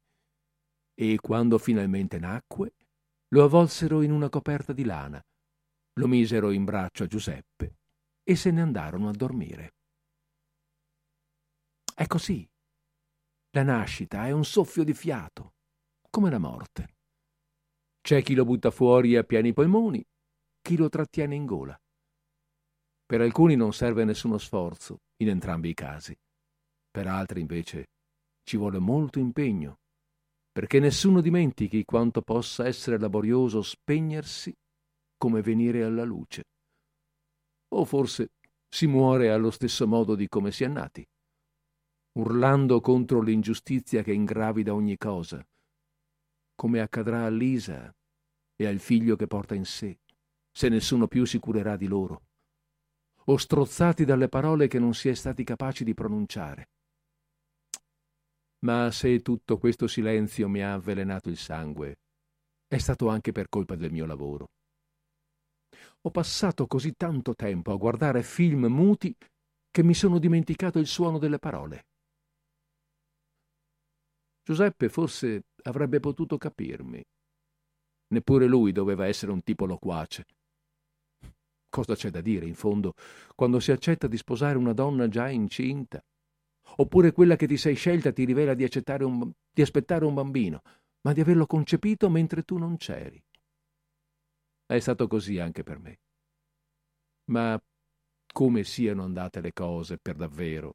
[0.95, 2.73] E quando finalmente nacque,
[3.29, 5.23] lo avvolsero in una coperta di lana,
[5.95, 7.77] lo misero in braccio a Giuseppe
[8.23, 9.75] e se ne andarono a dormire.
[11.95, 12.49] È così.
[13.51, 15.55] La nascita è un soffio di fiato,
[16.09, 16.95] come la morte.
[18.01, 20.05] C'è chi lo butta fuori a pieni polmoni,
[20.61, 21.79] chi lo trattiene in gola.
[23.05, 26.17] Per alcuni non serve nessuno sforzo, in entrambi i casi.
[26.91, 27.87] Per altri, invece,
[28.43, 29.79] ci vuole molto impegno,
[30.51, 34.53] perché nessuno dimentichi quanto possa essere laborioso spegnersi
[35.17, 36.45] come venire alla luce.
[37.75, 38.33] O forse
[38.69, 41.07] si muore allo stesso modo di come si è nati
[42.13, 45.45] urlando contro l'ingiustizia che ingravida ogni cosa,
[46.61, 47.91] come accadrà a Lisa
[48.55, 50.01] e al figlio che porta in sé,
[50.53, 52.25] se nessuno più si curerà di loro,
[53.25, 56.69] o strozzati dalle parole che non si è stati capaci di pronunciare.
[58.67, 62.01] Ma se tutto questo silenzio mi ha avvelenato il sangue,
[62.69, 64.51] è stato anche per colpa del mio lavoro.
[66.03, 69.17] Ho passato così tanto tempo a guardare film muti
[69.71, 71.87] che mi sono dimenticato il suono delle parole.
[74.51, 77.01] Giuseppe forse avrebbe potuto capirmi.
[78.09, 80.27] Neppure lui doveva essere un tipo loquace.
[81.69, 82.95] Cosa c'è da dire, in fondo,
[83.37, 86.05] quando si accetta di sposare una donna già incinta?
[86.79, 88.69] Oppure quella che ti sei scelta ti rivela di,
[89.05, 90.63] un, di aspettare un bambino,
[91.03, 93.23] ma di averlo concepito mentre tu non c'eri.
[94.67, 96.01] È stato così anche per me.
[97.27, 97.57] Ma
[98.33, 100.75] come siano andate le cose per davvero,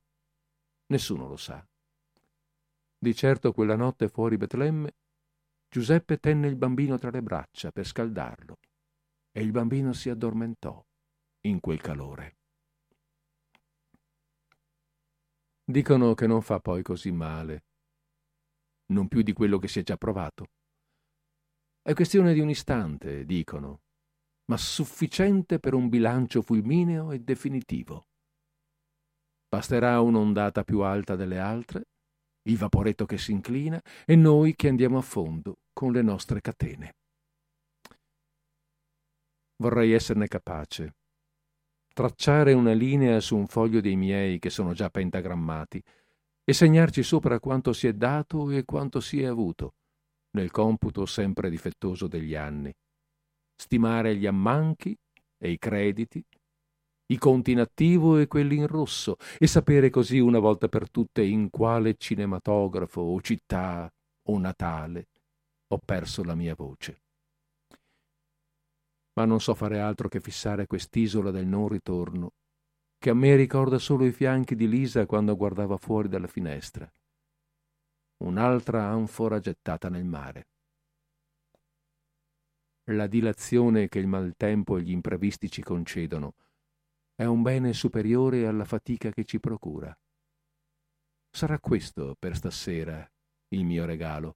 [0.85, 1.61] nessuno lo sa.
[3.05, 4.95] Di certo quella notte fuori Betlemme
[5.69, 8.57] Giuseppe tenne il bambino tra le braccia per scaldarlo
[9.31, 10.83] e il bambino si addormentò
[11.41, 12.37] in quel calore.
[15.63, 17.65] Dicono che non fa poi così male,
[18.87, 20.47] non più di quello che si è già provato.
[21.83, 23.81] È questione di un istante, dicono,
[24.45, 28.07] ma sufficiente per un bilancio fulmineo e definitivo.
[29.47, 31.85] Basterà un'ondata più alta delle altre
[32.47, 36.95] il vaporetto che si inclina e noi che andiamo a fondo con le nostre catene.
[39.57, 40.95] Vorrei esserne capace,
[41.93, 45.81] tracciare una linea su un foglio dei miei che sono già pentagrammati
[46.43, 49.75] e segnarci sopra quanto si è dato e quanto si è avuto,
[50.31, 52.73] nel computo sempre difettoso degli anni,
[53.55, 54.95] stimare gli ammanchi
[55.37, 56.23] e i crediti
[57.07, 61.23] i conti in attivo e quelli in rosso, e sapere così una volta per tutte
[61.23, 63.91] in quale cinematografo o città
[64.27, 65.07] o Natale
[65.67, 67.01] ho perso la mia voce.
[69.13, 72.33] Ma non so fare altro che fissare quest'isola del non ritorno,
[72.97, 76.91] che a me ricorda solo i fianchi di Lisa quando guardava fuori dalla finestra.
[78.17, 80.47] Un'altra anfora gettata nel mare.
[82.91, 86.33] La dilazione che il maltempo e gli imprevisti ci concedono
[87.15, 89.97] è un bene superiore alla fatica che ci procura.
[91.29, 93.09] Sarà questo per stasera
[93.49, 94.33] il mio regalo.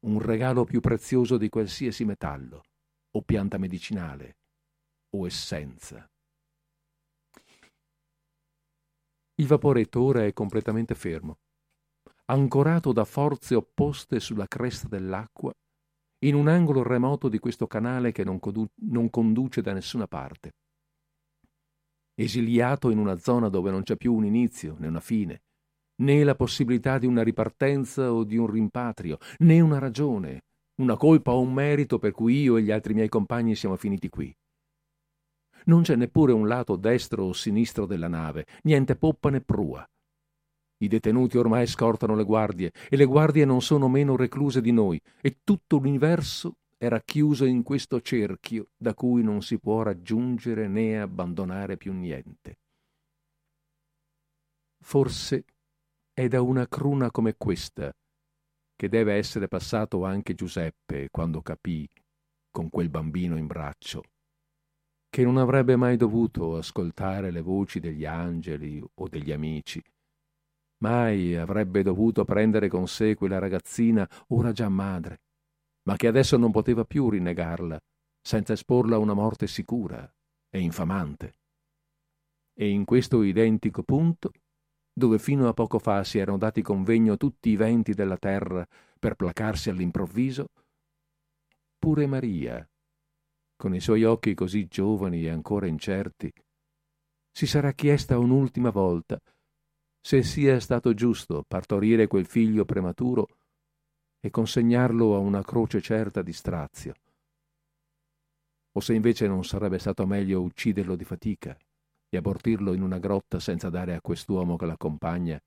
[0.00, 2.64] Un regalo più prezioso di qualsiasi metallo,
[3.12, 4.36] o pianta medicinale,
[5.16, 6.06] o essenza.
[9.36, 11.38] Il vaporetto ora è completamente fermo,
[12.26, 15.50] ancorato da forze opposte sulla cresta dell'acqua,
[16.24, 20.52] in un angolo remoto di questo canale che non, condu- non conduce da nessuna parte
[22.20, 25.42] esiliato in una zona dove non c'è più un inizio né una fine,
[26.02, 30.42] né la possibilità di una ripartenza o di un rimpatrio, né una ragione,
[30.80, 34.08] una colpa o un merito per cui io e gli altri miei compagni siamo finiti
[34.08, 34.34] qui.
[35.66, 39.88] Non c'è neppure un lato destro o sinistro della nave, niente poppa né prua.
[40.80, 45.00] I detenuti ormai scortano le guardie e le guardie non sono meno recluse di noi
[45.20, 51.00] e tutto l'universo era chiuso in questo cerchio da cui non si può raggiungere né
[51.00, 52.60] abbandonare più niente.
[54.80, 55.44] Forse
[56.12, 57.92] è da una cruna come questa
[58.76, 61.88] che deve essere passato anche Giuseppe quando capì,
[62.48, 64.02] con quel bambino in braccio,
[65.10, 69.82] che non avrebbe mai dovuto ascoltare le voci degli angeli o degli amici.
[70.80, 75.22] Mai avrebbe dovuto prendere con sé quella ragazzina ora già madre,
[75.88, 77.80] ma che adesso non poteva più rinnegarla,
[78.20, 80.06] senza esporla a una morte sicura
[80.50, 81.32] e infamante.
[82.52, 84.30] E in questo identico punto,
[84.92, 89.14] dove fino a poco fa si erano dati convegno tutti i venti della terra per
[89.14, 90.48] placarsi all'improvviso,
[91.78, 92.68] pure Maria,
[93.56, 96.30] con i suoi occhi così giovani e ancora incerti,
[97.30, 99.18] si sarà chiesta un'ultima volta
[100.02, 103.28] se sia stato giusto partorire quel figlio prematuro
[104.20, 106.94] e consegnarlo a una croce certa di strazio,
[108.72, 111.56] o se invece non sarebbe stato meglio ucciderlo di fatica
[112.08, 115.40] e abortirlo in una grotta senza dare a quest'uomo che l'accompagna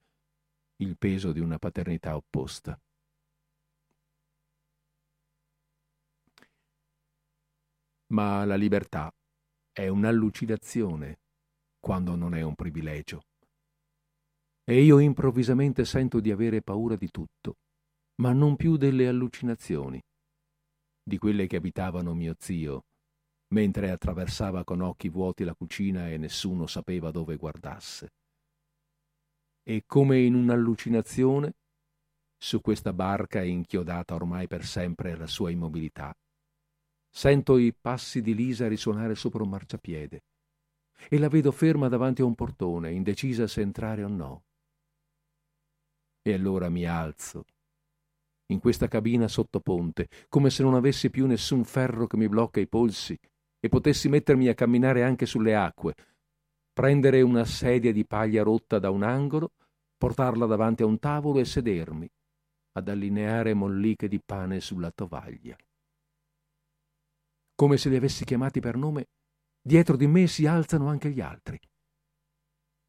[0.77, 2.79] il peso di una paternità opposta.
[8.07, 9.13] Ma la libertà
[9.71, 11.19] è un'allucinazione
[11.79, 13.21] quando non è un privilegio.
[14.63, 17.57] E io improvvisamente sento di avere paura di tutto,
[18.21, 19.99] ma non più delle allucinazioni,
[21.03, 22.85] di quelle che abitavano mio zio,
[23.53, 28.13] mentre attraversava con occhi vuoti la cucina e nessuno sapeva dove guardasse.
[29.63, 31.53] E come in un'allucinazione,
[32.37, 36.15] su questa barca inchiodata ormai per sempre alla sua immobilità,
[37.13, 40.23] Sento i passi di Lisa risuonare sopra un marciapiede
[41.09, 44.45] e la vedo ferma davanti a un portone, indecisa se entrare o no.
[46.21, 47.43] E allora mi alzo,
[48.51, 52.67] in questa cabina sottoponte, come se non avessi più nessun ferro che mi blocca i
[52.67, 53.17] polsi
[53.59, 55.93] e potessi mettermi a camminare anche sulle acque,
[56.73, 59.51] prendere una sedia di paglia rotta da un angolo,
[59.97, 62.09] portarla davanti a un tavolo e sedermi
[62.73, 65.55] ad allineare molliche di pane sulla tovaglia
[67.61, 69.09] come se li avessi chiamati per nome,
[69.61, 71.59] dietro di me si alzano anche gli altri.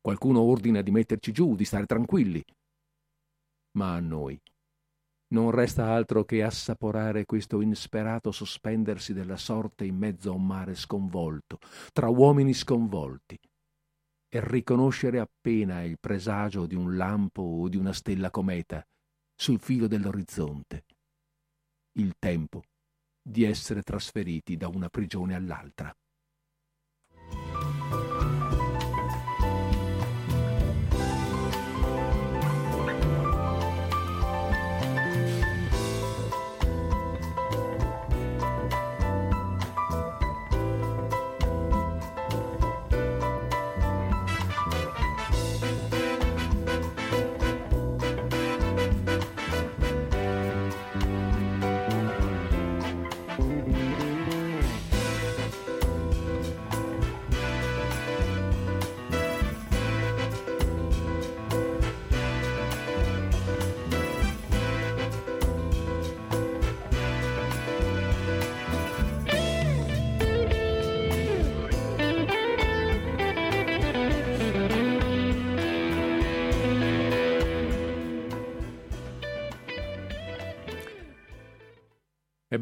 [0.01, 2.43] Qualcuno ordina di metterci giù, di stare tranquilli.
[3.73, 4.41] Ma a noi
[5.33, 10.75] non resta altro che assaporare questo insperato sospendersi della sorte in mezzo a un mare
[10.75, 11.59] sconvolto,
[11.93, 13.39] tra uomini sconvolti,
[14.29, 18.87] e riconoscere appena il presagio di un lampo o di una stella cometa
[19.35, 20.85] sul filo dell'orizzonte.
[21.99, 22.63] Il tempo
[23.23, 25.95] di essere trasferiti da una prigione all'altra.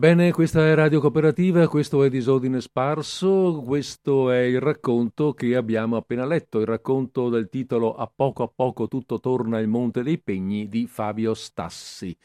[0.03, 5.97] Ebbene, questa è Radio Cooperativa, questo è Disordine Sparso, questo è il racconto che abbiamo
[5.97, 10.19] appena letto, il racconto del titolo A poco a poco tutto torna il Monte dei
[10.19, 12.17] Pegni di Fabio Stassi.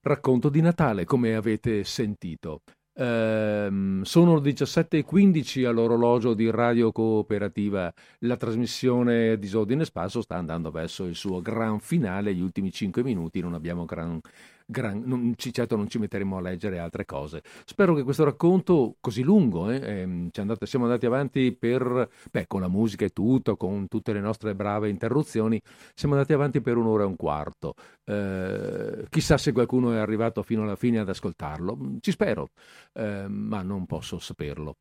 [0.00, 2.62] Racconto di Natale, come avete sentito.
[2.96, 7.92] Ehm, sono 17.15 all'orologio di Radio Cooperativa.
[8.20, 13.40] La trasmissione Disordine Sparso sta andando verso il suo gran finale, gli ultimi 5 minuti,
[13.40, 14.18] non abbiamo gran
[14.66, 17.42] gran, non, certo non ci metteremo a leggere altre cose.
[17.64, 22.60] Spero che questo racconto così lungo, eh, eh, andate, siamo andati avanti per, beh, con
[22.60, 25.60] la musica e tutto, con tutte le nostre brave interruzioni,
[25.94, 27.74] siamo andati avanti per un'ora e un quarto.
[28.04, 32.50] Eh, chissà se qualcuno è arrivato fino alla fine ad ascoltarlo, ci spero,
[32.94, 34.76] eh, ma non posso saperlo.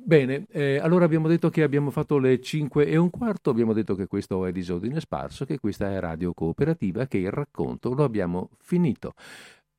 [0.00, 3.94] Bene, eh, allora abbiamo detto che abbiamo fatto le 5 e un quarto, abbiamo detto
[3.94, 8.50] che questo è Disordine Sparso, che questa è Radio Cooperativa, che il racconto lo abbiamo
[8.58, 9.12] finito.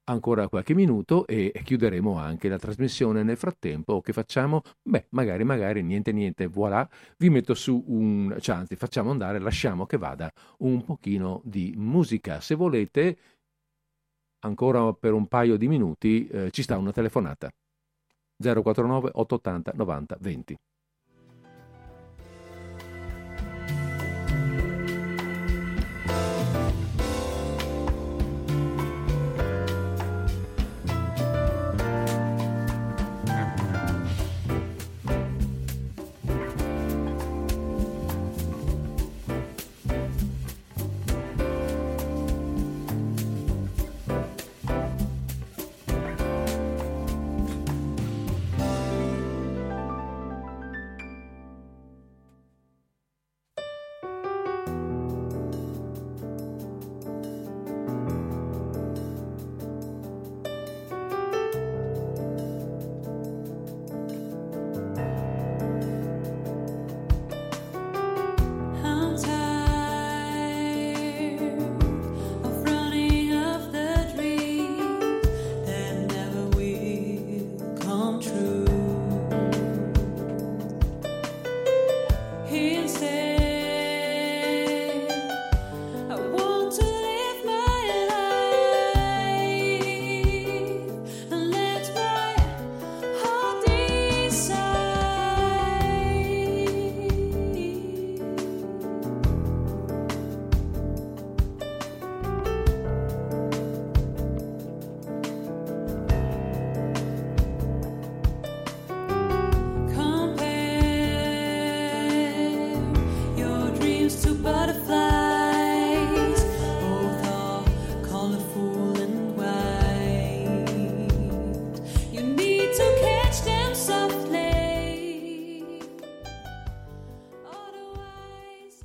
[0.06, 4.02] Ancora qualche minuto e chiuderemo anche la trasmissione nel frattempo.
[4.02, 4.62] Che facciamo?
[4.82, 6.88] Beh, magari, magari, niente, niente, voilà,
[7.18, 8.36] vi metto su un...
[8.40, 12.42] cioè anzi, facciamo andare, lasciamo che vada un pochino di musica.
[12.42, 13.18] Se volete,
[14.40, 17.50] ancora per un paio di minuti, eh, ci sta una telefonata.
[18.40, 20.58] 049 880 90 20.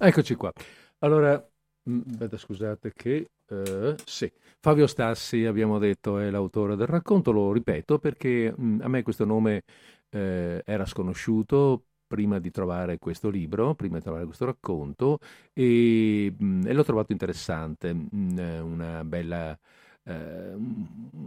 [0.06, 0.52] Eccoci qua.
[0.98, 1.43] Allora,
[1.89, 3.31] mm, aspetta, scusate che...
[3.48, 8.81] Uh, sì, Fabio Stassi, abbiamo detto, è l'autore del racconto, lo ripeto perché mh, mm,
[8.82, 9.62] a me questo nome
[10.10, 15.20] eh, era sconosciuto prima di trovare questo libro, prima di trovare questo racconto
[15.55, 19.59] e, mh, mm, e l'ho trovato interessante, mh, una bella...
[20.06, 20.12] Uh,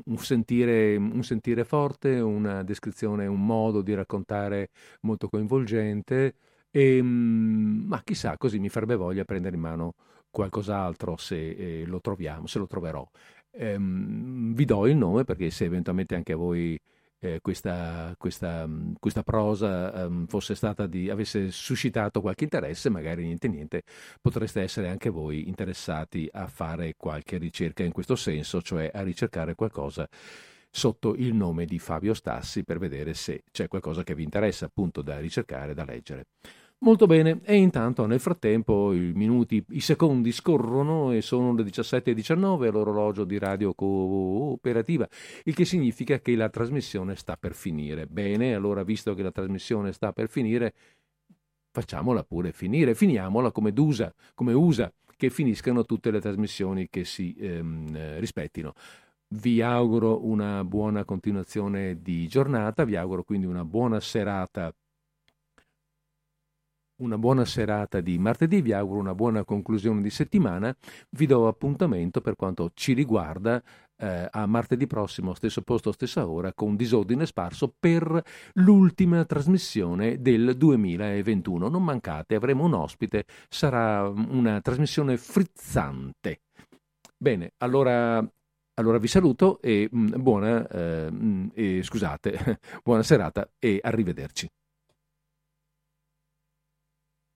[0.05, 4.69] un, sentire, un, sentire, forte, una descrizione, un modo di raccontare
[5.01, 6.35] molto coinvolgente
[6.77, 9.95] e, mm, ma chissà, così mi farebbe voglia prendere in mano
[10.29, 13.07] qualcos'altro se eh, lo troviamo, se lo troverò.
[13.51, 16.79] Ehm, vi do il nome perché se eventualmente anche a voi
[17.19, 23.23] eh, questa, questa, mm, questa, prosa um, fosse stata di, avesse suscitato qualche interesse, magari
[23.25, 23.83] niente niente,
[24.21, 29.55] potreste essere anche voi interessati a fare qualche ricerca in questo senso, cioè a ricercare
[29.55, 30.07] qualcosa
[30.69, 35.01] sotto il nome di Fabio Stassi per vedere se c'è qualcosa che vi interessa appunto
[35.01, 36.27] da ricercare, da leggere.
[36.79, 42.67] Molto bene, e intanto nel frattempo i minuti, i secondi scorrono e sono le 17.19
[42.67, 45.07] all'orologio di radio cooperativa,
[45.45, 48.05] il che significa che la trasmissione sta per finire.
[48.05, 50.73] Bene, allora visto che la trasmissione sta per finire,
[51.71, 57.35] facciamola pure finire, finiamola come d'usa, come usa, che finiscano tutte le trasmissioni che si
[57.39, 58.73] ehm, rispettino.
[59.29, 64.71] Vi auguro una buona continuazione di giornata, vi auguro quindi una buona serata
[66.97, 70.75] una buona serata di martedì, vi auguro una buona conclusione di settimana,
[71.11, 73.61] vi do appuntamento per quanto ci riguarda
[73.97, 80.55] eh, a martedì prossimo, stesso posto, stessa ora, con Disordine Sparso per l'ultima trasmissione del
[80.55, 81.67] 2021.
[81.67, 86.41] Non mancate, avremo un ospite, sarà una trasmissione frizzante.
[87.17, 88.27] Bene, allora
[88.79, 94.47] allora vi saluto e, mh, buona, eh, mh, e scusate, buona serata e arrivederci.